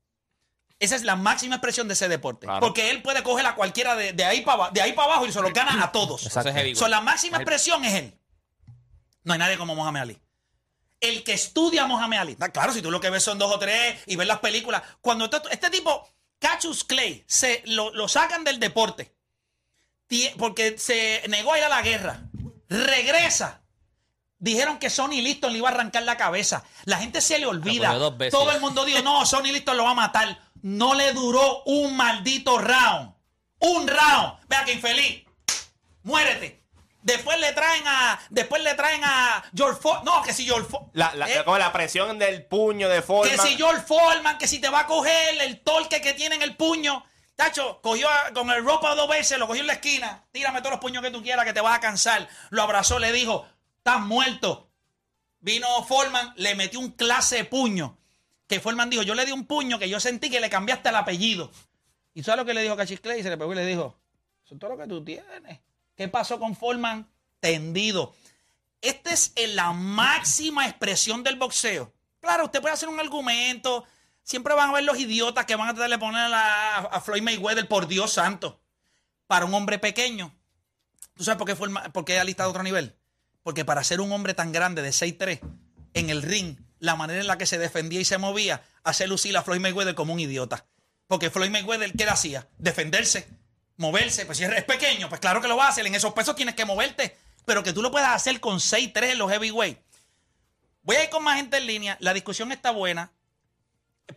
[0.81, 2.47] Esa es la máxima expresión de ese deporte.
[2.47, 2.61] Claro.
[2.61, 5.33] Porque él puede coger a cualquiera de, de ahí para de ahí para abajo y
[5.33, 6.29] se lo gana a todos.
[6.33, 6.77] Heavyweight.
[6.77, 8.15] So, la máxima expresión es él.
[9.25, 10.19] No hay nadie como Mohamed Ali.
[11.01, 12.37] El que estudia a Mohamed Ali.
[12.41, 14.83] Ah, Claro, si tú lo que ves son dos o tres y ves las películas.
[15.01, 19.13] Cuando este, este tipo, Cassius Clay, se lo, lo sacan del deporte
[20.39, 22.23] porque se negó a ir a la guerra.
[22.69, 23.61] Regresa.
[24.39, 26.65] Dijeron que Sonny Liston le iba a arrancar la cabeza.
[26.85, 27.93] La gente se le olvida.
[28.31, 30.41] Todo el mundo dijo, no, Sonny Liston lo va a matar.
[30.63, 33.15] No le duró un maldito round.
[33.61, 34.39] Un round.
[34.49, 35.25] Vea que infeliz.
[36.03, 36.63] Muérete.
[37.03, 38.19] Después le traen a.
[38.31, 40.03] Después le traen a George Ford.
[40.05, 40.69] No, que si George.
[40.93, 43.31] La, la, Eh, la presión del puño de forma.
[43.31, 46.43] que si George Foreman, que si te va a coger el torque que tiene en
[46.43, 47.05] el puño.
[47.37, 50.25] Tacho, cogió a- con el ropa dos veces, lo cogió en la esquina.
[50.33, 52.29] Tírame todos los puños que tú quieras, que te vas a cansar.
[52.51, 53.47] Lo abrazó, le dijo,
[53.79, 54.69] estás muerto.
[55.41, 57.97] Vino Foreman, le metió un clase de puño.
[58.49, 60.97] Que Foreman dijo, yo le di un puño que yo sentí que le cambiaste el
[60.97, 61.53] apellido.
[62.15, 63.23] ¿Y sabes lo que le dijo Cachis Clay?
[63.23, 63.97] Se le pegó y le dijo,
[64.45, 65.61] eso es todo lo que tú tienes.
[65.95, 67.09] ¿Qué pasó con Foreman?
[67.41, 68.15] Tendido.
[68.81, 71.93] Esta es la máxima expresión del boxeo.
[72.21, 73.85] Claro, usted puede hacer un argumento.
[74.23, 77.23] Siempre van a ver los idiotas que van a tratar de poner a, a Floyd
[77.23, 78.61] Mayweather, por Dios santo,
[79.27, 80.35] para un hombre pequeño.
[81.15, 82.97] ¿Tú sabes por qué, ma- por ha listado otro nivel?
[83.43, 85.41] Porque para ser un hombre tan grande de 6'3
[85.95, 89.37] en el ring, la manera en la que se defendía y se movía, hace lucir
[89.37, 90.67] a Floyd Mayweather como un idiota.
[91.07, 92.49] Porque Floyd Mayweather, ¿qué hacía?
[92.59, 93.29] Defenderse,
[93.77, 94.27] moverse.
[94.27, 95.87] Pues si es pequeño, pues claro que lo va a hacer.
[95.87, 97.17] En esos pesos tienes que moverte.
[97.45, 99.79] pero que tú lo puedas hacer con 6-3 en los heavyweight.
[100.83, 101.97] Voy a ir con más gente en línea.
[102.01, 103.11] La discusión está buena.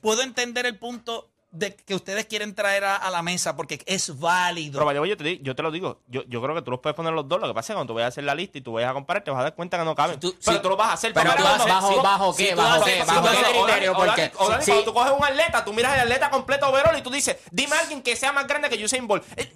[0.01, 4.17] Puedo entender el punto de que ustedes quieren traer a, a la mesa porque es
[4.19, 4.73] válido.
[4.79, 6.95] Pero vaya, yo te, yo te lo digo, yo, yo creo que tú los puedes
[6.95, 7.41] poner los dos.
[7.41, 8.89] Lo que pasa es que cuando tú vayas a hacer la lista y tú vayas
[8.91, 10.19] a comparar, te vas a dar cuenta que no caben.
[10.19, 11.13] tú- pero si- tú lo vas a hacer.
[11.13, 14.31] Pero Pero bajo- si- bajo si qué, bajo qué, si bajo tú qué criterio, porque-
[14.31, 17.75] cuando tú coges un atleta, tú miras el atleta completo overall y tú dices, dime
[17.75, 19.23] a alguien que sea más grande que Usain Bolt.
[19.37, 19.53] Eh,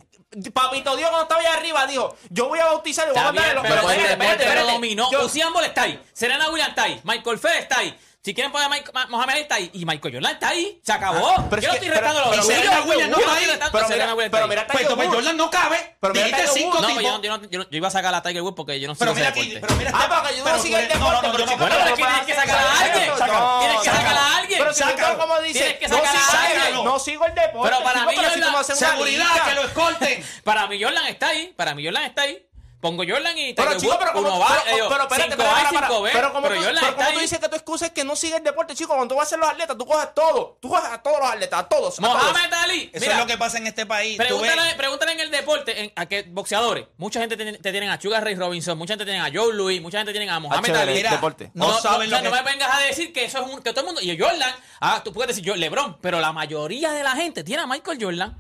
[0.53, 3.51] Papito Dios cuando estaba allá arriba dijo, yo voy a bautizar y voy a mandarle
[3.51, 5.10] bien, los pero, espérate, pero puede- dominó.
[5.23, 6.01] Usain Bolt está ahí.
[6.12, 6.99] Serena Williams está ahí.
[7.05, 7.97] Michael Phelps está ahí.
[8.25, 9.69] Si quieren poner a Mohamed Ali está ahí.
[9.73, 10.81] Y Michael Jordan está ahí.
[10.83, 11.29] Se acabó.
[11.38, 12.85] Ah, pero yo es no que- estoy pero- retando pero los Serena tuyos.
[12.89, 15.15] Williams no Yo Pero mira- pero mira, Pues, pues Woods.
[15.15, 15.95] Jordan no cabe.
[15.99, 16.81] Pero mira Dijiste Tiger cinco.
[16.81, 17.03] No, tipos.
[17.03, 18.95] yo, yo no- yo no- yo iba a sacar a Tiger Woods porque yo no
[18.95, 19.61] sé pero mira aquí, deporte.
[19.61, 21.85] pero mira Ah, porque yo pero no tú sigo el deporte, pero yo Bueno, pero
[21.85, 22.93] que tienes que sacar a alguien.
[22.93, 24.59] Tienes que sacar a alguien.
[24.59, 25.17] Pero si Sácalo.
[25.19, 26.83] como dices, Tienes que no sacar a sigo- alguien.
[26.85, 27.69] no sigo el deporte.
[27.69, 30.25] Pero para mí pero Jordan- Seguridad, que lo escolten.
[30.43, 31.53] Para mí Jordan está ahí.
[31.55, 32.43] Para mí Jordan está ahí.
[32.86, 35.50] Pongo Jordan y Pero Tiger chico, Woods, pero como va, pero- pero espérate, cinco para,
[35.58, 35.88] A y para, para.
[35.88, 37.91] cinco B, pero como pero tú, Jordan pero como tú dices que tu excusa es
[37.93, 40.13] que no sigue el deporte, chico, cuando tú vas a hacer los atletas, tú coges
[40.13, 42.00] todo, tú coges a todos los atletas, a todos.
[42.00, 42.89] Mohamed Ali.
[42.93, 44.17] Eso Mira, es lo que pasa en este país.
[44.17, 46.86] Tú Pregúntale, ves- pregúntale en el deporte, en, a que boxeadores.
[46.98, 49.82] Mucha gente te, te tienen a Sugar Ray Robinson, mucha gente tienen a Joe Louis,
[49.82, 50.93] mucha gente tienen a Mohamed Ali.
[50.93, 51.50] mira, deporte.
[51.56, 53.62] No saben o sea, lo que- no me vengas a decir que eso es un,
[53.63, 54.02] que todo el mundo.
[54.02, 57.63] Y Jordan, ah, tú puedes decir yo, LeBron, pero la mayoría de la gente tiene
[57.63, 58.38] a Michael Jordan.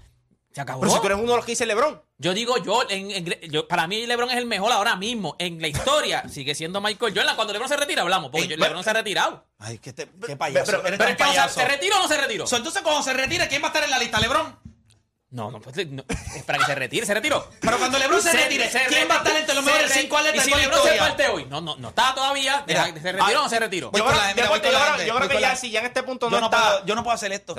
[0.55, 0.79] Se acabó.
[0.79, 2.01] Pero si tú eres uno de los que dice LeBron.
[2.17, 5.61] Yo digo yo, en, en- yo- para mí LeBron es el mejor ahora mismo en
[5.61, 6.23] la historia.
[6.29, 7.35] Sigue siendo Michael Jordan.
[7.35, 9.43] Cuando LeBron se retira hablamos, porque Ey, LeBron se ha retirado.
[9.59, 10.65] Ay, qué, te- qué payaso.
[10.81, 11.59] pero- es que no se, payaso.
[11.59, 12.47] ¿se retiró o no se retiró?
[12.47, 14.17] So, entonces, cuando se retire, ¿quién va a estar en la lista?
[14.21, 14.57] ¿Lebron?
[15.31, 17.49] No, no, pues, no, es para que se retire, se retiró.
[17.59, 20.17] Pero cuando LeBron se, retire, ¿quién va a estar entre los se mejores re- cinco
[20.17, 21.09] atletas si de la LeBron se historia?
[21.09, 21.45] parte hoy.
[21.49, 22.63] No, no, no está todavía.
[22.65, 23.91] Mira, ¿Se retiró o no se retiró?
[23.91, 26.85] Yo creo, que ya si ya en este punto no está...
[26.85, 27.53] yo no puedo hacer esto.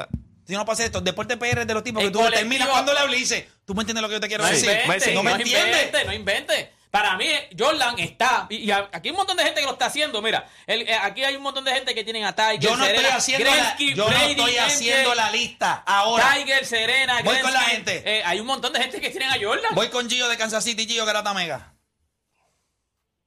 [0.46, 1.00] Yo no hacer esto.
[1.00, 3.20] Deporte PR es de los tipos que El tú colectivo- terminas cuando le hablas y
[3.20, 4.70] dices, ¿tú me entiendes lo que yo te quiero No decir?
[4.70, 5.66] invente, no no, me entiendes.
[5.86, 6.72] invente, no invente.
[6.88, 7.26] Para mí,
[7.58, 8.46] Jordan está.
[8.48, 10.22] Y, y aquí hay un montón de gente que lo está haciendo.
[10.22, 12.86] Mira, el- eh, aquí hay un montón de gente que tienen a Tiger, Yo no
[12.86, 16.32] estoy haciendo la, yo no estoy haciendo la lista ahora.
[16.34, 18.02] Tiger, Serena, Voy con la gente.
[18.06, 19.74] Eh, hay un montón de gente que tienen a Jordan.
[19.74, 21.74] Voy con Gio de Kansas City, Gio Garata Mega.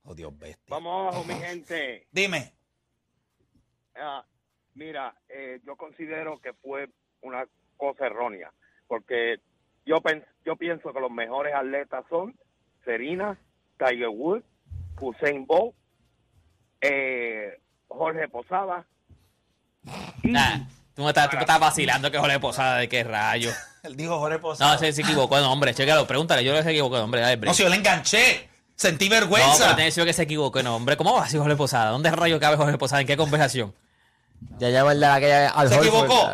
[0.04, 0.66] Oh, Dios bestia.
[0.70, 2.08] Vamos abajo, mi gente.
[2.12, 2.54] Dime.
[3.96, 4.24] Ah,
[4.74, 6.90] mira, eh, yo considero que fue
[7.22, 7.46] una
[7.78, 8.52] cosa errónea,
[8.88, 9.38] porque
[9.86, 12.36] yo, pen- yo pienso que los mejores atletas son
[12.86, 13.38] Serena,
[13.78, 14.44] Tiger Woods,
[15.02, 15.74] Usain Bolt,
[16.82, 18.86] eh, Jorge Posada.
[20.24, 20.60] Nah,
[20.96, 23.52] tú me estás, tú me estás vacilando que Jorge Posada de qué rayo.
[23.84, 24.74] Él dijo Jorge Posada.
[24.74, 25.74] No, se, se equivocó de nombre.
[25.74, 26.44] Chécalo, pregúntale.
[26.44, 27.22] Yo que se equivocó de nombre.
[27.22, 27.38] Dale.
[27.38, 28.50] No, si yo le enganché.
[28.76, 29.58] Sentí No, vergüenza.
[29.60, 30.96] pero tiene que se equivocó de nombre.
[30.96, 31.92] ¿Cómo va a ser Jorge Posada?
[31.92, 33.02] ¿Dónde rayo cabe Jorge Posada?
[33.02, 33.74] ¿En qué conversación?
[34.58, 36.30] Ya de la que al ¿Se equivocó?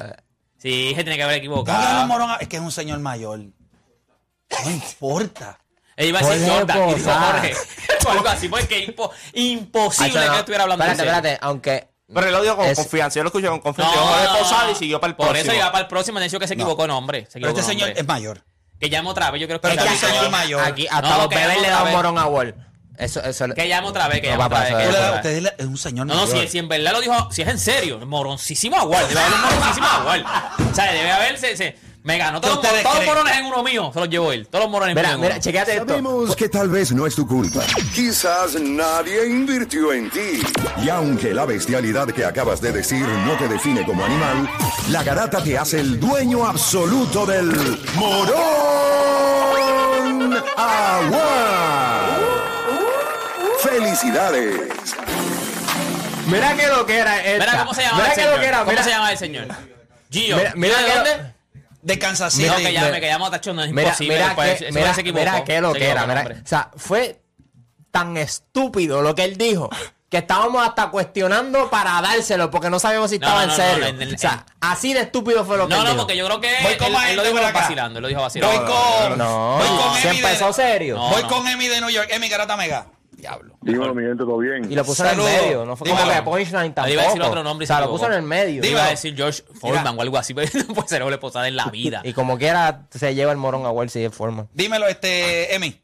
[0.66, 2.08] Sí, se tiene que haber No, equivocado.
[2.08, 3.40] morón- es que es un señor mayor.
[3.40, 5.60] No importa.
[5.96, 7.32] Él iba a decir Jorge Jordan y dijo Posada.
[7.34, 7.54] Jorge.
[8.08, 10.34] O algo así, porque impo- imposible Hacho, no.
[10.34, 11.14] que estuviera hablando Espérate, en serio.
[11.18, 11.88] espérate, aunque.
[12.14, 13.96] Pero él lo dijo con Es- confianza, yo lo escuché con No, confianza.
[13.96, 14.72] No, Posada no.
[14.72, 15.52] y siguió para el Por próximo.
[15.52, 16.20] eso iba para el próximo.
[16.20, 17.26] Me dijo que se equivocó de nombre.
[17.26, 18.02] Se Pero equivocó este de señor nombre.
[18.02, 18.44] es mayor.
[18.80, 19.42] Que llame otra vez.
[19.42, 20.32] Yo creo que Pero este llame señor otra vez.
[20.32, 20.64] mayor.
[20.66, 21.94] Aquí hasta No, los bebés le dan vez.
[21.94, 22.56] morón a Wall.
[22.98, 23.46] Eso, eso.
[23.56, 24.88] Que llame otra vez, que No llame va otra a vez.
[24.88, 25.42] Usted- otra vez.
[25.42, 27.60] usted es un señor No, no, si, si en verdad lo dijo, si es en
[27.60, 30.26] serio, moroncísimo agual, debe haber un moroncísimo agual.
[30.72, 33.64] O sea, debe haberse, se, me ganó todos, ¿Qué ustedes todos los morones en uno
[33.64, 35.42] mío, se los llevó él, todos los morones Mira, en mira, uno.
[35.42, 35.88] chequéate esto.
[35.88, 37.62] Sabemos que tal vez no es tu culpa.
[37.96, 40.40] Quizás nadie invirtió en ti.
[40.84, 44.48] Y aunque la bestialidad que acabas de decir no te define como animal,
[44.92, 47.50] la garata te hace el dueño absoluto del
[47.96, 48.36] morón
[50.58, 51.95] agua.
[53.70, 54.60] ¡Felicidades!
[56.28, 57.46] Mira que lo que era esta.
[57.46, 58.34] Mira cómo se llama Mira el que señor.
[58.36, 58.58] lo que era.
[58.60, 59.48] ¿Cómo Mira, se llama el señor?
[60.12, 60.38] Gio.
[60.38, 61.34] Mira, mira ¿Gio de dónde?
[61.82, 62.48] De Kansas City.
[62.48, 64.14] No, que llame, que llame a Tacho, no es Mira, imposible.
[64.16, 65.20] mira, después, que, ese mira, se equivocó.
[65.26, 66.08] mira que lo Se que era.
[66.08, 67.22] Mira, o sea, fue
[67.92, 69.70] tan estúpido lo que él dijo
[70.10, 73.80] que estábamos hasta cuestionando para dárselo porque no sabíamos si No, estaba no, en serio.
[73.80, 76.02] no, en el- o sea, así de estúpido fue lo que No, él no, dijo.
[76.04, 78.22] porque yo creo que Voy con él, más él lo dijo vacilando, él lo dijo
[78.22, 78.58] vacilando.
[78.62, 78.66] Voy
[79.10, 79.18] con.
[79.18, 80.98] No, voy con se de- serio.
[80.98, 81.28] Voy no.
[81.30, 82.08] con Emi de New York.
[82.12, 82.86] Emi Garata Mega.
[83.26, 83.58] Diablo.
[83.62, 84.72] Dímelo, mi gente, ¿todo bien?
[84.72, 85.66] Y lo puso en el medio.
[85.66, 86.16] No fue como Dímelo.
[86.24, 86.94] que punchline tampoco.
[86.94, 88.64] Iba a decir otro nombre y O sea, se lo puso en el medio.
[88.64, 91.56] Iba a decir George Foreman o algo así, pero no puede ser doble posada en
[91.56, 92.02] la vida.
[92.04, 94.48] Y como quiera, se lleva el morón a Wall si de forma.
[94.54, 95.82] Dímelo, este, Emi.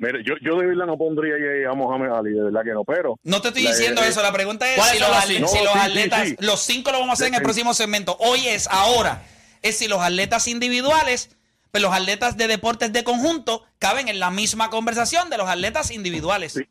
[0.00, 2.84] Mire, yo, yo de verdad no pondría ahí a Mohamed Ali, de verdad que no,
[2.84, 3.18] pero...
[3.24, 4.22] No te estoy La- diciendo eh, eso.
[4.22, 5.48] La pregunta es ¿Cuáles si son los, los atle- cinco?
[5.48, 6.28] si No, los sí, sí, atletas.
[6.28, 6.36] sí.
[6.38, 8.16] Los cinco lo vamos a hacer en el próximo segmento.
[8.20, 9.22] Hoy es ahora.
[9.60, 11.36] Es si los atletas individuales,
[11.70, 15.90] pero los atletas de deportes de conjunto caben en la misma conversación de los atletas
[15.90, 16.52] individuales.
[16.52, 16.64] Sí.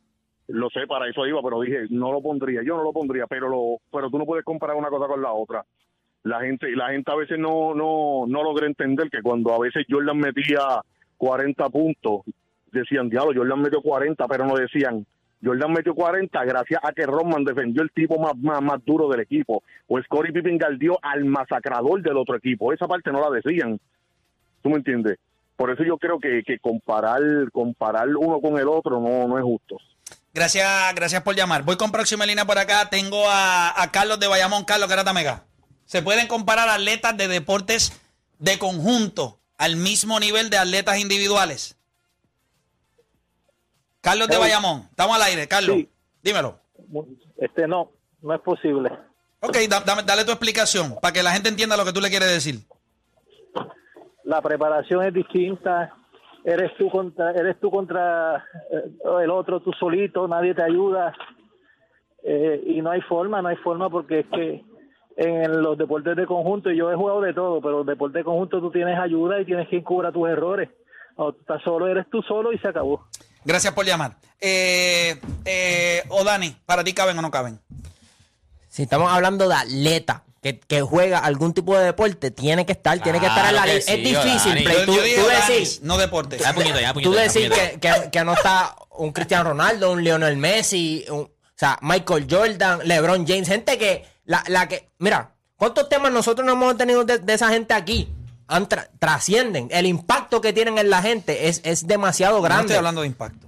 [0.47, 3.49] Lo sé, para eso iba, pero dije, no lo pondría, yo no lo pondría, pero
[3.49, 5.65] lo, pero tú no puedes comparar una cosa con la otra.
[6.23, 9.85] La gente, la gente a veces no, no, no logra entender que cuando a veces
[9.89, 10.81] Jordan metía
[11.17, 12.21] 40 puntos,
[12.71, 15.05] decían, diablo, Jordan metió 40, pero no decían,
[15.43, 19.21] Jordan metió 40 gracias a que Rodman defendió el tipo más, más, más duro del
[19.21, 20.59] equipo, o Scottie Pippen
[21.01, 22.73] al masacrador del otro equipo.
[22.73, 23.79] Esa parte no la decían.
[24.67, 25.17] ¿Tú me entiendes?
[25.55, 27.21] Por eso yo creo que, que comparar,
[27.53, 29.77] comparar uno con el otro no, no es justo.
[30.33, 31.63] Gracias, gracias por llamar.
[31.63, 32.89] Voy con próxima línea por acá.
[32.89, 34.65] Tengo a, a Carlos de Bayamón.
[34.65, 35.45] Carlos Garata Mega.
[35.85, 37.93] Se pueden comparar atletas de deportes
[38.39, 41.77] de conjunto al mismo nivel de atletas individuales.
[44.01, 44.37] Carlos de.
[44.37, 44.85] Bayamón.
[44.89, 45.77] Estamos al aire, Carlos.
[45.77, 45.89] Sí.
[46.23, 46.59] Dímelo.
[47.37, 47.89] Este no,
[48.21, 48.91] no es posible.
[49.39, 52.09] Ok, da- dame- dale tu explicación para que la gente entienda lo que tú le
[52.09, 52.59] quieres decir.
[54.27, 55.93] La preparación es distinta.
[56.43, 61.13] Eres tú contra, eres tú contra eh, el otro, tú solito, nadie te ayuda.
[62.23, 64.65] Eh, y no hay forma, no hay forma porque es que
[65.15, 68.19] en los deportes de conjunto, y yo he jugado de todo, pero en los deportes
[68.19, 70.69] de conjunto tú tienes ayuda y tienes quien cubra tus errores.
[71.15, 73.07] O tú estás solo, eres tú solo y se acabó.
[73.45, 74.17] Gracias por llamar.
[74.41, 77.59] Eh, eh, o Dani, ¿para ti caben o no caben?
[78.67, 82.99] Si estamos hablando de atleta que, que juega algún tipo de deporte, tiene que estar,
[83.01, 83.91] tiene que estar en la lista.
[83.91, 84.63] sí, es difícil.
[84.63, 84.77] Play.
[84.77, 86.37] Yo, Tú, yo tú decís, no deporte.
[86.37, 87.11] Ya, puñito, ya, puñito.
[87.11, 91.29] tú decís que, que- que no está un Cristiano Ronaldo, un Lionel Messi, un- o
[91.59, 96.53] sea, Michael Jordan, LeBron James, gente que, la, la que, mira, ¿cuántos temas nosotros no
[96.53, 98.07] hemos tenido de, de esa gente aquí?
[98.47, 99.67] Han tra- trascienden.
[99.71, 102.61] El impacto que tienen en la gente es, es demasiado No grande.
[102.65, 103.47] estoy hablando de impacto.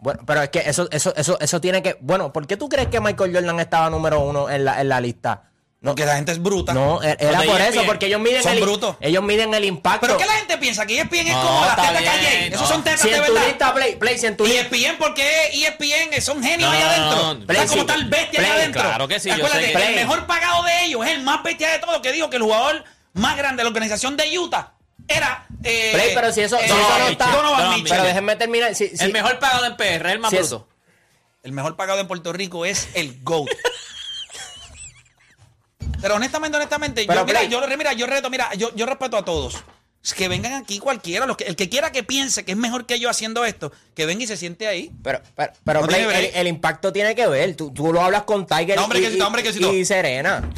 [0.00, 1.98] Bueno, pero es que eso, eso, eso, eso tiene que.
[2.00, 5.00] Bueno, ¿por qué tú crees que Michael Jordan estaba número uno en la, en la
[5.00, 5.50] lista?
[5.80, 6.74] No, Porque la gente es bruta.
[6.74, 8.96] no, e- era por eso, porque ellos miden son el brutos.
[9.00, 10.00] ellos miden el impacto.
[10.08, 10.84] Pero ¿qué la gente piensa?
[10.86, 12.50] Que ESPN es No, como las está tetas bien, Calle.
[12.50, 12.56] no.
[12.56, 13.46] Esos son tetas si de verdad.
[13.46, 14.62] lista, Play, Play, si en tu Y lista.
[14.76, 17.16] ESPN, porque ESPN son genios No, ahí adentro.
[17.16, 17.40] no, no.
[17.40, 17.86] Está Play, como sí.
[17.86, 18.82] tal bestia ahí Play, adentro.
[18.82, 21.42] claro que sí, yo Acuérdate, sé que- el mejor pagado de ellos es el más
[21.44, 24.72] bestia de todos, que dijo que el jugador más grande de la organización de Utah
[25.06, 25.46] era.
[25.62, 27.26] Eh, Play, pero si eso, si eh, eso no está.
[27.30, 27.84] Donovan.
[27.84, 28.74] Pero déjenme terminar.
[28.74, 30.68] Si, si- El mejor pagado en PR, el más Si es- bruto.
[31.44, 33.46] El mejor pagado en Puerto Rico es el GOAT.
[36.00, 37.50] Pero honestamente, honestamente, Pero, yo, mira, Play.
[37.50, 39.56] yo, mira, yo reto, mira, yo, yo respeto a todos.
[40.16, 42.98] Que vengan aquí cualquiera, los que, el que quiera que piense que es mejor que
[42.98, 44.90] yo haciendo esto, que venga y se siente ahí.
[45.02, 47.56] Pero, pero, pero No el, impacto tiene que ver.
[47.56, 50.48] Tú, tú lo hablas con Tiger No, hombre, y, que hombre, que y Serena.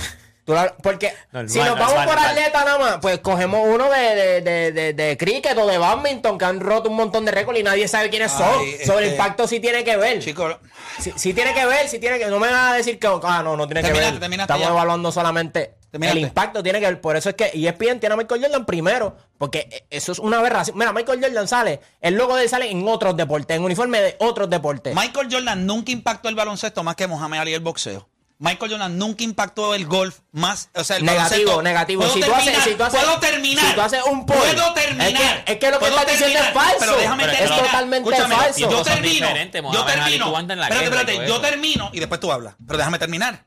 [0.83, 2.31] Porque Normal, si nos vamos normal, por normal.
[2.39, 6.39] atleta nada más, pues cogemos uno de, de, de, de, de cricket o de badminton
[6.39, 8.49] que han roto un montón de récords y nadie sabe quiénes son.
[8.85, 10.19] Sobre el este- impacto sí tiene que ver.
[10.21, 10.57] Chicos,
[10.99, 13.43] Sí, sí tiene que ver, sí tiene que No me vas a decir que ah,
[13.43, 14.15] no, no tiene que ver.
[14.15, 14.69] Estamos ya.
[14.71, 17.01] evaluando solamente el impacto tiene que ver.
[17.01, 20.39] Por eso es que E ESPN tiene a Michael Jordan primero, porque eso es una
[20.39, 20.77] aberración.
[20.79, 24.17] Mira, Michael Jordan sale, el logo de él sale en otros deportes, en uniforme de
[24.21, 24.95] otros deportes.
[24.95, 28.09] Michael Jordan nunca impactó el baloncesto más que Mohamed Ali el boxeo.
[28.43, 32.03] Michael Jordan nunca impactó el golf más, o sea, el Negativo, negativo.
[32.09, 33.67] Si tú terminar, haces- si tú haces- puedo terminar.
[33.69, 35.09] si tú haces un poll, puedo terminar.
[35.11, 36.77] es que- es que lo que estás diciendo es terminar, falso.
[36.81, 37.65] Pero déjame Pero es terminar.
[37.67, 38.59] totalmente Escúchame, falso.
[38.71, 39.29] Yo termino.
[39.75, 40.39] Yo termino.
[40.39, 41.29] Espérate, espérate.
[41.29, 42.55] Yo termino y después tú hablas.
[42.67, 43.45] Pero déjame terminar.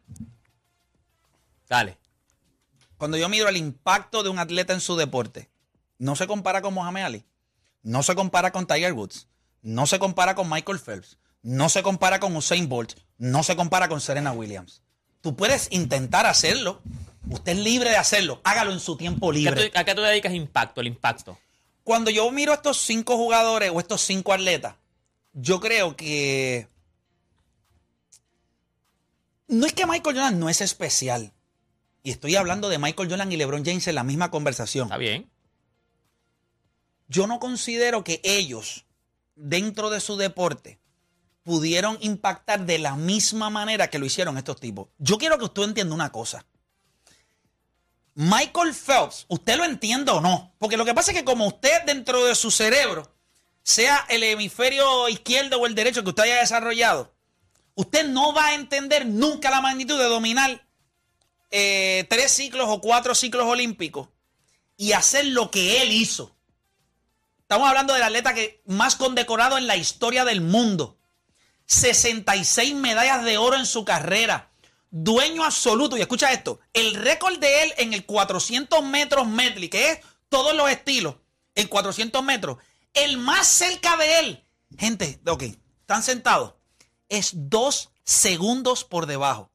[1.68, 1.98] Dale.
[2.98, 5.50] Cuando yo miro el impacto de un atleta en su deporte,
[5.98, 7.26] no se compara con Mohamed Ali,
[7.82, 9.28] no se compara con Tiger Woods,
[9.64, 13.90] no se compara con Michael Phelps, no se compara con Usain Bolt, no se compara
[13.90, 14.83] con Serena Williams.
[15.24, 16.82] Tú puedes intentar hacerlo,
[17.30, 19.72] usted es libre de hacerlo, hágalo en su tiempo ¿Qué libre.
[19.74, 20.82] ¿A qué tú dedicas impacto?
[20.82, 21.40] El impacto.
[21.86, 24.76] Cuando yo miro a estos cinco jugadores o estos cinco atletas,
[25.32, 26.68] yo creo que
[29.48, 31.32] no es que Michael Jordan no es especial.
[32.04, 34.88] Y estoy hablando de Michael Jordan y LeBron James en la misma conversación.
[34.88, 35.30] Está bien.
[37.08, 38.84] Yo no considero que ellos,
[39.36, 40.80] dentro de su deporte,
[41.44, 44.88] pudieron impactar de la misma manera que lo hicieron estos tipos.
[44.98, 46.46] Yo quiero que usted entienda una cosa.
[48.16, 51.84] Michael Phelps, usted lo entienda o no, porque lo que pasa es que como usted
[51.86, 53.12] dentro de su cerebro,
[53.64, 57.14] sea el hemisferio izquierdo o el derecho que usted haya desarrollado,
[57.76, 60.66] usted no va a entender nunca la magnitud de dominar
[61.50, 64.10] eh, tres ciclos o cuatro ciclos olímpicos
[64.78, 66.36] y hacer lo que él hizo.
[67.40, 70.98] Estamos hablando del atleta que más condecorado en la historia del mundo.
[71.74, 74.52] 66 medallas de oro en su carrera.
[74.90, 75.98] Dueño absoluto.
[75.98, 76.60] Y escucha esto.
[76.74, 81.16] El récord de él en el 400 metros medley, que es todos los estilos,
[81.56, 82.58] en 400 metros.
[82.94, 84.44] El más cerca de él.
[84.78, 85.44] Gente, ok,
[85.82, 86.54] están sentados.
[87.10, 89.52] Es dos segundos por debajo.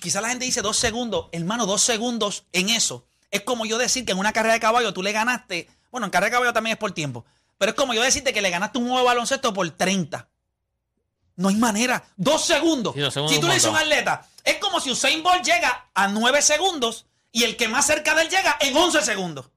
[0.00, 1.28] Quizá la gente dice dos segundos.
[1.32, 3.06] Hermano, dos segundos en eso.
[3.30, 5.68] Es como yo decir que en una carrera de caballo tú le ganaste.
[5.90, 7.24] Bueno, en carrera de caballo también es por tiempo.
[7.58, 10.28] Pero es como yo decirte que le ganaste un de baloncesto por 30.
[11.36, 12.04] No hay manera.
[12.16, 12.94] Dos segundos.
[12.94, 15.44] Sí, dos segundos si tú le dices a un atleta, es como si Usain Bolt
[15.44, 19.50] llega a 9 segundos y el que más cerca de él llega en 11 segundos.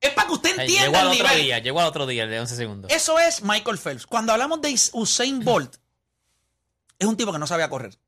[0.00, 1.42] Es para que usted entiende llegó al el otro nivel.
[1.44, 2.90] día, llegó al otro día, el de 11 segundos.
[2.92, 4.06] Eso es Michael Phelps.
[4.06, 5.74] Cuando hablamos de Usain Bolt,
[6.98, 7.98] es un tipo que no sabía correr.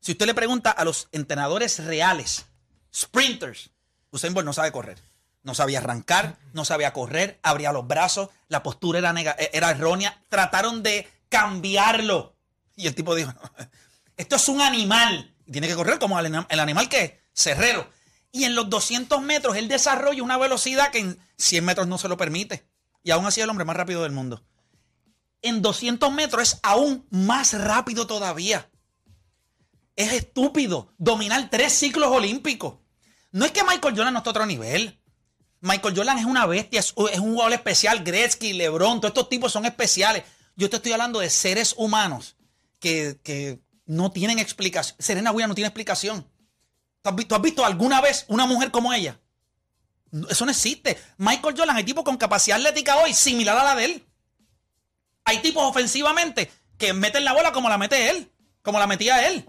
[0.00, 2.46] Si usted le pregunta a los entrenadores reales,
[2.94, 3.70] sprinters,
[4.10, 5.02] Usain Bolt no sabe correr.
[5.42, 9.70] No sabía arrancar, no sabía correr, abría los brazos, la postura era, nega- eh, era
[9.72, 10.22] errónea.
[10.28, 12.36] Trataron de cambiarlo.
[12.76, 13.40] Y el tipo dijo, "No,
[14.16, 15.34] esto es un animal.
[15.46, 17.90] Y tiene que correr como el, anim- el animal que es, cerrero.
[18.30, 22.08] Y en los 200 metros él desarrolla una velocidad que en 100 metros no se
[22.08, 22.66] lo permite.
[23.02, 24.44] Y aún así es el hombre más rápido del mundo.
[25.42, 28.70] En 200 metros es aún más rápido todavía.
[29.96, 32.76] Es estúpido dominar tres ciclos olímpicos.
[33.32, 34.98] No es que Michael Jordan no esté a otro nivel.
[35.60, 38.02] Michael Jordan es una bestia, es, es un jugador especial.
[38.04, 40.22] Gretzky, LeBron, todos estos tipos son especiales.
[40.56, 42.36] Yo te estoy hablando de seres humanos
[42.78, 44.96] que, que no tienen explicación.
[44.98, 46.26] Serena Williams no tiene explicación.
[47.02, 49.20] ¿Tú has, visto alguna vez una mujer como ella?
[50.28, 50.98] Eso no existe.
[51.16, 54.06] Michael Jordan, hay tipos con capacidad atlética hoy similar a la de él.
[55.24, 58.30] Hay tipos ofensivamente que meten la bola como la mete él,
[58.62, 59.46] como la metía él.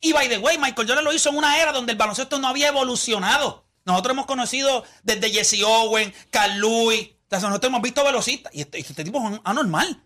[0.00, 2.48] Y by the way, Michael Jordan lo hizo en una era donde el baloncesto no
[2.48, 3.66] había evolucionado.
[3.84, 8.54] Nosotros hemos conocido desde Jesse Owen, Carl Lewis, nosotros hemos visto velocistas.
[8.54, 10.02] Y este, este tipo es anormal.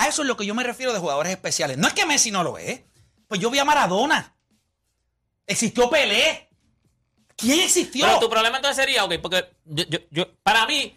[0.00, 1.76] A eso es lo que yo me refiero de jugadores especiales.
[1.76, 2.80] No es que Messi no lo es.
[3.28, 4.34] Pues yo vi a Maradona.
[5.46, 6.48] Existió Pelé.
[7.36, 8.06] ¿Quién existió?
[8.06, 10.96] Pero tu problema entonces sería, ok, porque yo, yo, yo- para mí,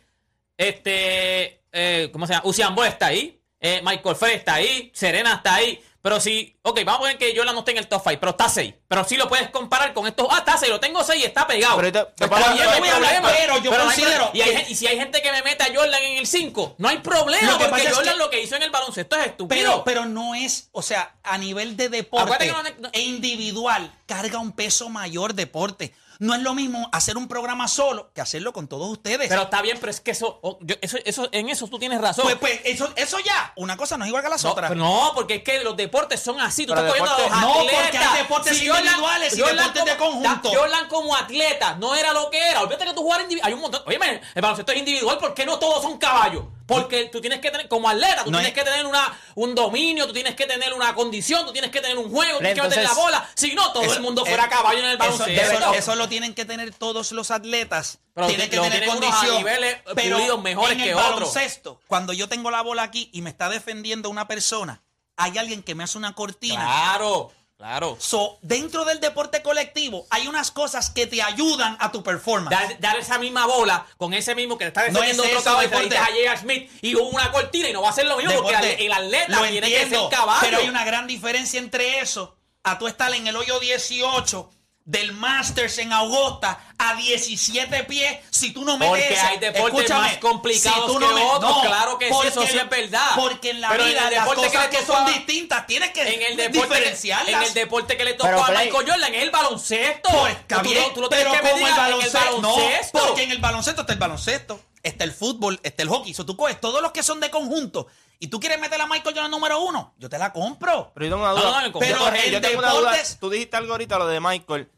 [0.57, 2.47] este, eh, ¿cómo se llama?
[2.47, 6.81] Usain Bolt está ahí, eh, Michael Phelps está ahí, Serena está ahí, pero si, ok,
[6.83, 9.05] vamos a poner que Jordan no esté en el top 5, pero está 6, pero
[9.05, 11.77] sí lo puedes comparar con estos, ah, está 6, lo tengo 6 y está pegado.
[11.77, 12.89] Pero te- te Está puedo- bien, yo no voy
[13.37, 15.63] pero yo no hay considero y, hay gen- y si hay gente que me mete
[15.63, 18.19] a Jordan en el 5, no hay problema, Lo que porque pasa es Jordan que-
[18.19, 19.57] lo que hizo en el baloncesto es estúpido.
[19.61, 24.39] Pero, pero no es, o sea, a nivel de deporte no- no- e individual, carga
[24.39, 25.93] un peso mayor deporte.
[26.23, 29.27] No es lo mismo hacer un programa solo que hacerlo con todos ustedes.
[29.27, 31.99] Pero está bien, pero es que eso, oh, yo- eso, eso, en eso tú tienes
[31.99, 32.23] razón.
[32.23, 34.69] pues, pues, eso, eso ya, una cosa no es igual que las No, otras.
[34.69, 36.65] pero no, porque es que los deportes son así.
[36.65, 37.81] Tú Pero estás cogiendo a los deportes- no, atletas.
[37.83, 40.49] porque hay deportes individuales y deportes de como- conjunto.
[40.49, 42.61] da- Jordan como atleta no era lo que era.
[42.61, 43.47] Olvídate que tú jugar individual.
[43.49, 43.81] Hay un montón.
[43.85, 43.99] Oye,
[44.35, 45.17] el baloncesto es individual.
[45.17, 46.45] ¿Por qué no todos son caballos?
[46.65, 49.53] Porque tú tienes que tener, como atleta, tú No tienes es- que tener una, un
[49.53, 52.61] dominio, tú tienes que tener una condición, tú tienes que tener un juego, tú tienes
[52.61, 53.29] que meter la bola.
[53.35, 55.31] Si no, todo Eso- el mundo eh, fuera caballo en el baloncesto.
[55.57, 57.99] eso- eso lo tienen que tener todos los atletas.
[58.13, 59.37] Pero tienen ti- que tener condición.
[59.37, 61.13] niveles pero mejores en que el otros.
[61.15, 64.81] baloncesto, cuando yo tengo la bola aquí y me está defendiendo una persona,
[65.17, 66.63] hay alguien que me hace una cortina.
[66.63, 67.31] Claro,
[67.63, 67.97] claro.
[67.99, 72.49] So, dentro del deporte colectivo hay unas cosas que te ayudan a tu performance.
[72.49, 75.43] Dar, dar esa misma bola con ese mismo que le está No defendiendo es otro
[75.43, 76.37] caballo te dices a J.R.
[76.37, 78.91] Smith y hubo una cortina y no va a ser lo mismo Deporte, porque el,
[78.91, 80.41] atleta tiene que entiendo, ser caballo.
[80.41, 84.49] Pero hay una gran diferencia entre eso, a tú estar en el hoyo 18
[84.85, 90.01] del Masters en Augusta a 17 pies si tú no metes Porque hay deportes Escúchame,
[90.09, 92.69] más complicados si tú que no me- otros, no, claro que sí, eso sí es
[92.69, 93.11] verdad.
[93.15, 95.67] Porque en la Pero en vida el las deporte que cosas que, son a- distintas
[95.67, 97.29] tienes que en el deporte que, diferenciarlas.
[97.35, 100.09] en el deporte que le tocó Pero, a Michael Jordan, en el baloncesto.
[100.09, 102.41] Pues, está Tú- bien, tú, tú lo pero tienes que como medir el en baloncesto,
[102.41, 103.07] no, baloncesto.
[103.07, 106.13] porque en el baloncesto está el baloncesto, está el fútbol, está el hockey.
[106.13, 107.87] So, tú coges todos los que son de conjunto
[108.19, 110.91] y tú quieres meter a Michael Jordan número uno, yo te la compro.
[110.93, 111.43] Pero yo tengo una duda.
[111.43, 112.91] no, no, Yo pero en yo tengo una duda.
[112.93, 114.69] deportes- Tú dijiste algo ahorita, lo de Michael.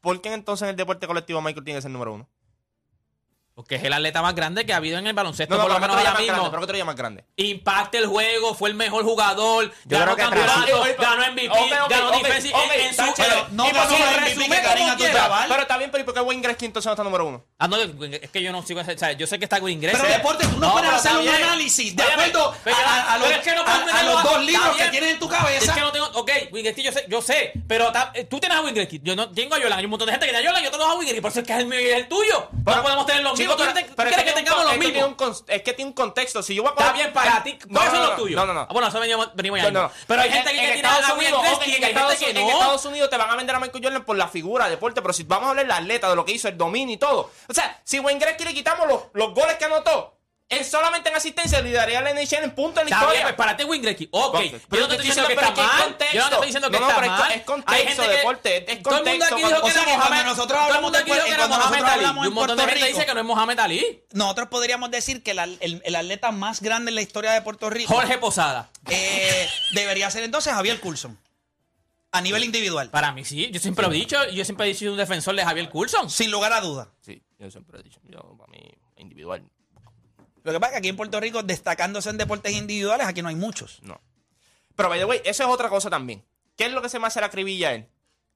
[0.00, 2.28] ¿Por qué entonces en el deporte colectivo Michael tiene que ser número uno?
[3.60, 5.72] Porque es el atleta más grande que ha habido en el baloncesto, No, no, por
[5.72, 6.66] lo pero menos ahora más grande, mismo.
[6.66, 7.24] pero más grande.
[7.36, 12.08] Impacta el juego, fue el mejor jugador, Yo ganó campeonato, ganó MVP, Ok, ok, ganó
[12.08, 13.14] ok, defensive ok, en, su...
[13.14, 13.44] chévere.
[13.50, 13.64] no
[14.62, 15.48] Karim a tu chaval.
[15.48, 17.44] Pero está bien, pero ¿y por qué Wayne Gretzky entonces no está número uno?
[17.58, 20.02] Ah, no, es que yo no sigo o sea, yo sé que está Green Pero
[20.04, 21.34] deporte, tú no, puedes pero hacer un bien.
[21.34, 23.80] análisis de acuerdo pero a, yo- a- a los, pero es que no a- puedes
[23.82, 25.74] a meterlo los a- dos libros que tienes en tu Es cabeza.
[25.74, 26.06] que no tengo.
[26.14, 27.52] Ok, Wingretti, yo sé, yo sé.
[27.68, 29.00] Pero ta- eh, tú tienes a Wingretti.
[29.02, 29.78] Yo no tengo a Jordan.
[29.78, 31.20] Hay un montón de gente que tiene a Jordan y yo tengo a Wingretti.
[31.20, 32.48] Por eso es que es el mío y es el tuyo.
[32.64, 33.49] no podemos tener los mismos.
[33.56, 33.64] ¿Tú
[33.96, 36.42] pero- es que tiene un tengamos es que tiene un Es que tiene un contexto.
[36.42, 37.58] Si yo voy a Está bien para ti.
[37.68, 38.36] No, ¿Cuáles no, son no, los tuyos?
[38.40, 38.60] No, no, no.
[38.62, 39.72] Ah, bueno, eso venimos, venimos.
[39.72, 39.90] No.
[40.06, 42.36] Pero hay En- gente que quiere tirar a y en hay gente Estados, que en
[42.36, 42.50] no.
[42.52, 45.22] Estados Unidos te van a vender a Michael Jordan por la figura, deporte, pero si
[45.24, 47.30] vamos a hablar del atleta, de lo que hizo, el dominio y todo.
[47.48, 50.14] O sea, si Wayne Gretzky le quitamos los, los goles que anotó,
[50.50, 53.22] él solamente en asistencia lideraría la NHL en punto en la bien, historia.
[53.22, 54.08] pues para ti Wingretti.
[54.10, 55.82] Ok, Ok, yo no te pero estoy te diciendo que pero está es es mal.
[55.84, 56.14] contexto.
[56.16, 57.30] Yo no te estoy diciendo que No, no, está pero es mal.
[57.32, 59.84] es contexto, Hay gente que- deporte, es Todo el mundo contexto, aquí dijo que era
[59.96, 60.24] Mohamed.
[60.24, 62.28] nosotros Todo el hablamos mundo de aquí dijo que era cuando Mohamed nosotros Ali.
[62.28, 64.04] un montón de gente dice que no es Mohamed Ali.
[64.12, 68.18] Nosotros podríamos decir que el, atleta más grande en la historia de Puerto Rico Jorge
[68.18, 68.70] Posada.
[68.88, 71.16] eh, debería ser entonces Javier Coulson.
[72.12, 72.90] A nivel individual.
[72.90, 75.44] Para mí sí, yo siempre lo he dicho, yo siempre he sido un defensor de
[75.44, 76.10] Javier Coulson.
[76.10, 76.88] Sin lugar a duda.
[77.02, 78.58] Sí, yo siempre he dicho, yo, para mí,
[78.96, 79.44] individual,
[80.42, 83.28] Lo que pasa es que aquí en Puerto Rico, destacándose en deportes individuales, aquí no
[83.28, 83.80] hay muchos.
[83.82, 84.00] no.
[84.76, 86.24] Pero, by the way, eso es otra cosa también.
[86.56, 87.88] ¿Qué es lo que se me hace la acribilla a él?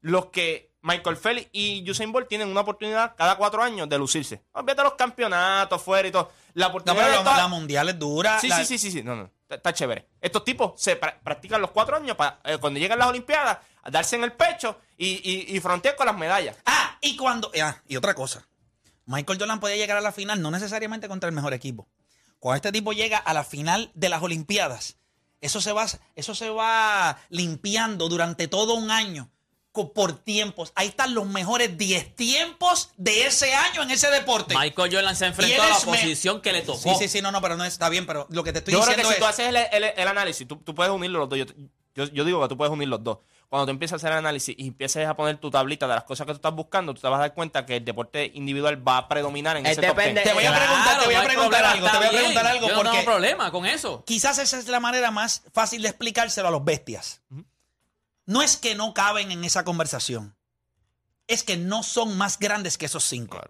[0.03, 4.43] Los que Michael Phelps y Usain Bolt tienen una oportunidad cada cuatro años de lucirse.
[4.53, 6.31] Olvídate los campeonatos fuera y todo.
[6.53, 8.39] La No, oportunidad pero de la, toda- la mundial es dura.
[8.41, 9.03] Sí, la- sí, sí, sí, sí.
[9.03, 9.31] No, no.
[9.49, 10.07] Está, chévere.
[10.21, 14.17] Estos tipos se pra- practican los cuatro años para cuando llegan las Olimpiadas a darse
[14.17, 15.07] en el pecho y,
[15.49, 16.57] y, y frontear con las medallas.
[16.67, 17.51] Ah, y cuando.
[17.63, 18.47] ah, y otra cosa.
[19.07, 21.89] Michael Jordan podía llegar a la final, no necesariamente contra el mejor equipo.
[22.39, 24.97] Cuando este tipo llega a la final de las Olimpiadas,
[25.41, 29.31] eso se va, eso se va limpiando durante todo un año
[29.93, 30.73] por tiempos.
[30.77, 34.55] Ahí están los mejores 10 tiempos de ese año en ese deporte.
[34.57, 36.79] Michael Jordan se enfrentó a la me- posición que le tocó.
[36.79, 38.81] Sí, sí, sí, no, no, pero no está bien, pero lo que te estoy Yo
[38.83, 39.19] creo que diciendo si es.
[39.21, 41.39] tú haces el, el- el análisis, tú, tú puedes unirlo los dos.
[41.41, 41.47] Yo,
[41.97, 43.19] yo- yo digo que tú puedes unir los dos.
[43.49, 46.05] Cuando tú empiezas a hacer el análisis y empieces a poner tu tablita de las
[46.05, 48.87] cosas que tú estás buscando, tú te vas a dar cuenta que el deporte individual
[48.87, 50.25] va a predominar en Eh, ese top depende- 10.
[50.25, 52.07] Te voy a Claro, preguntar, te voy no a hay preguntar problema, algo, te voy
[52.07, 52.23] a bien.
[52.23, 54.05] preguntar algo Yo no tengo porque problema con eso.
[54.07, 57.21] quizás esa es la manera más fácil de explicárselo a los bestias.
[58.27, 60.35] No es que no caben en esa conversación.
[61.27, 63.41] Es que no son más grandes que esos cinco.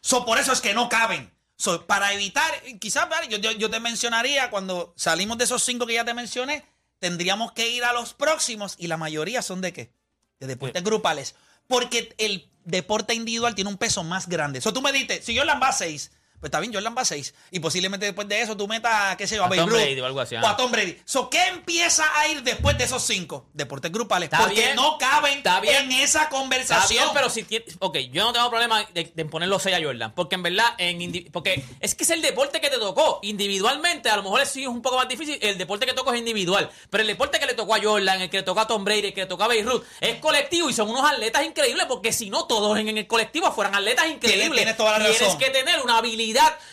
[0.00, 1.32] So, por eso es que no caben.
[1.56, 6.04] So, para evitar, quizás yo- yo te mencionaría, cuando salimos de esos cinco que ya
[6.04, 6.64] te mencioné,
[6.98, 9.92] tendríamos que ir a los próximos y la mayoría son de qué?
[10.40, 11.34] De deportes grupales.
[11.66, 14.58] Porque el deporte individual tiene un peso más grande.
[14.58, 17.04] Eso tú me dices, si Jordan va a 6, pues está bien, Jordan va a
[17.04, 17.34] 6.
[17.50, 19.76] Y posiblemente después de eso tú metas, qué sé yo, a, A Babe Tom Ruth
[19.78, 20.98] Brady o algo así, O a Tom Brady.
[21.04, 23.46] So, ¿Qué empieza a ir después de esos cinco?
[23.54, 24.26] Deportes grupales.
[24.28, 24.76] Está porque bien.
[24.76, 25.84] no caben Está bien.
[25.84, 27.04] en esa Está conversación.
[27.04, 27.64] bien, pero si tiene.
[27.80, 30.14] Ok, yo no tengo problema de, de poner los 6 a Jordan.
[30.14, 33.20] Porque en verdad, en porque es que es el deporte que te tocó.
[33.22, 35.38] Individualmente, a lo mejor sí es un poco más difícil.
[35.40, 36.70] El deporte que tocó es individual.
[36.90, 39.06] Pero el deporte que le tocó a Jordan, el que le tocó a Tom Brady,
[39.08, 41.86] el que le tocó a Beirut, es colectivo y son unos atletas increíbles.
[41.86, 44.52] Porque si no, todos en, en el colectivo fueran atletas increíbles.
[44.56, 45.38] tienes toda la Tienes razón.
[45.38, 46.25] que tener una habilidad,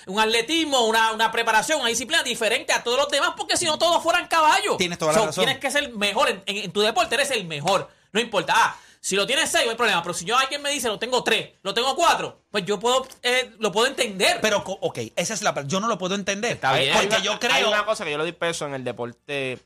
[0.08, 3.32] un atletismo, una, una preparación, una disciplina diferente a todos los demás.
[3.38, 4.78] Porque si no, todos fueran caballos.
[4.78, 5.46] Tienes toda la So, razón.
[5.46, 7.90] Tienes que ser mejor en, en- en tu deporte, eres el mejor.
[8.12, 8.54] No importa.
[8.56, 10.02] Ah, si lo tienes seis, no hay problema.
[10.02, 13.06] Pero si yo alguien me dice, lo tengo tres, lo tengo cuatro, pues yo puedo,
[13.22, 14.40] eh, lo puedo entender.
[14.42, 15.62] Pero, ok, esa es la.
[15.68, 16.54] Yo no lo puedo entender.
[16.54, 16.94] Está bien.
[16.94, 17.68] Porque Hay una- yo Hay creo.
[17.70, 19.60] una cosa que yo le doy peso en el deporte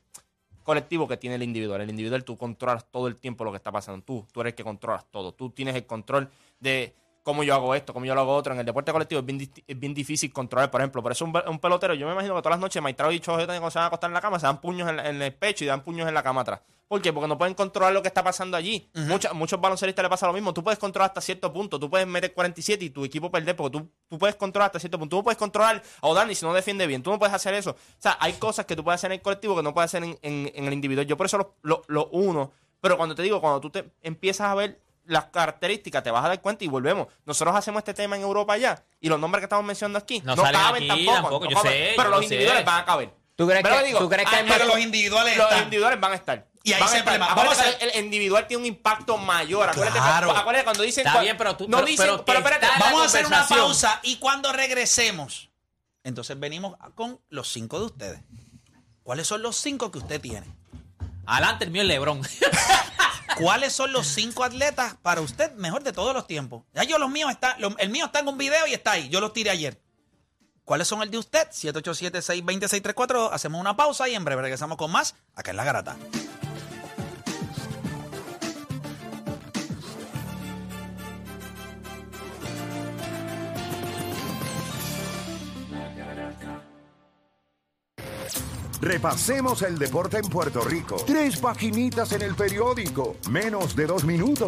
[0.63, 1.81] colectivo que tiene el individual.
[1.81, 4.03] El individual tú controlas todo el tiempo lo que está pasando.
[4.03, 5.33] Tú, tú eres el que controlas todo.
[5.33, 6.29] Tú tienes el control
[6.59, 6.93] de
[7.27, 8.53] cómo yo hago esto, cómo yo lo hago otro.
[8.53, 10.71] En el deporte colectivo es bien, disti- es bien difícil controlar.
[10.71, 13.19] Por ejemplo, por eso un, pelotero, yo me imagino que todas las noches Maitrao y
[13.19, 15.65] Chojo cuando se van a acostar en la cama, se dan puños en, el pecho
[15.65, 16.61] y dan puños en la cama atrás.
[16.87, 17.11] ¿Por qué?
[17.11, 18.89] Porque no pueden controlar lo que está pasando allí.
[18.93, 20.53] Mucha- muchos baloncelistas le pasa lo mismo.
[20.53, 21.77] Tú puedes controlar hasta cierto punto.
[21.77, 24.97] Tú puedes meter 47 y tu equipo perder porque tú, tú puedes controlar hasta cierto
[24.97, 25.15] punto.
[25.15, 27.03] Tú no puedes controlar a O'Dani si no defiende bien.
[27.03, 27.71] Tú no puedes hacer eso.
[27.71, 30.01] O sea, hay cosas que tú puedes hacer en el colectivo que no puedes hacer
[30.05, 31.05] en, en- en el individual.
[31.05, 32.53] Yo por eso lo, lo- lo uno.
[32.79, 36.27] Pero cuando te digo, cuando tú te empiezas a ver las características, te vas a
[36.29, 37.07] dar cuenta y volvemos.
[37.25, 40.35] Nosotros hacemos este tema en Europa ya y los nombres que estamos mencionando aquí No
[40.35, 41.21] no, salen caben aquí tampoco.
[41.21, 41.71] tampoco, no yo caben.
[41.71, 42.65] sé, pero yo los lo individuales sé.
[42.65, 43.09] van a caber.
[43.35, 45.45] ¿Tú crees Pero que- digo, tú crees que ah, hay más- Pero los individuales los
[45.47, 45.63] están.
[45.63, 46.47] individuales van a estar.
[46.63, 47.33] Y ahí se problema.
[47.35, 49.69] Vamos a hacer- el, individual tiene un impacto mayor.
[49.69, 50.31] Acuérdate, Claro.
[50.35, 51.05] acuérdate cuando dicen.
[51.07, 52.05] Está bien, pero tú- No pero- dicen.
[52.07, 52.67] pero Pero, espérate.
[52.79, 55.49] Vamos a hacer una pausa y cuando regresemos,
[56.03, 58.19] entonces venimos con los cinco de ustedes.
[59.03, 60.47] ¿Cuáles son los cinco que usted tiene?
[61.27, 62.21] Adelante, el mío es Lebron.
[63.39, 66.63] ¿Cuáles son los cinco atletas para usted mejor de todos los tiempos?
[66.73, 69.09] Ya yo los míos está, el mío está en un video y está ahí.
[69.09, 69.79] Yo los tiré ayer.
[70.65, 71.47] ¿Cuáles son el de usted?
[71.49, 73.29] 787-620-634.
[73.31, 75.97] Hacemos una pausa y en breve regresamos con más acá en La Garata.
[88.81, 90.97] Repasemos el deporte en Puerto Rico.
[91.05, 93.15] Tres paginitas en el periódico.
[93.29, 94.45] Menos de dos minutos.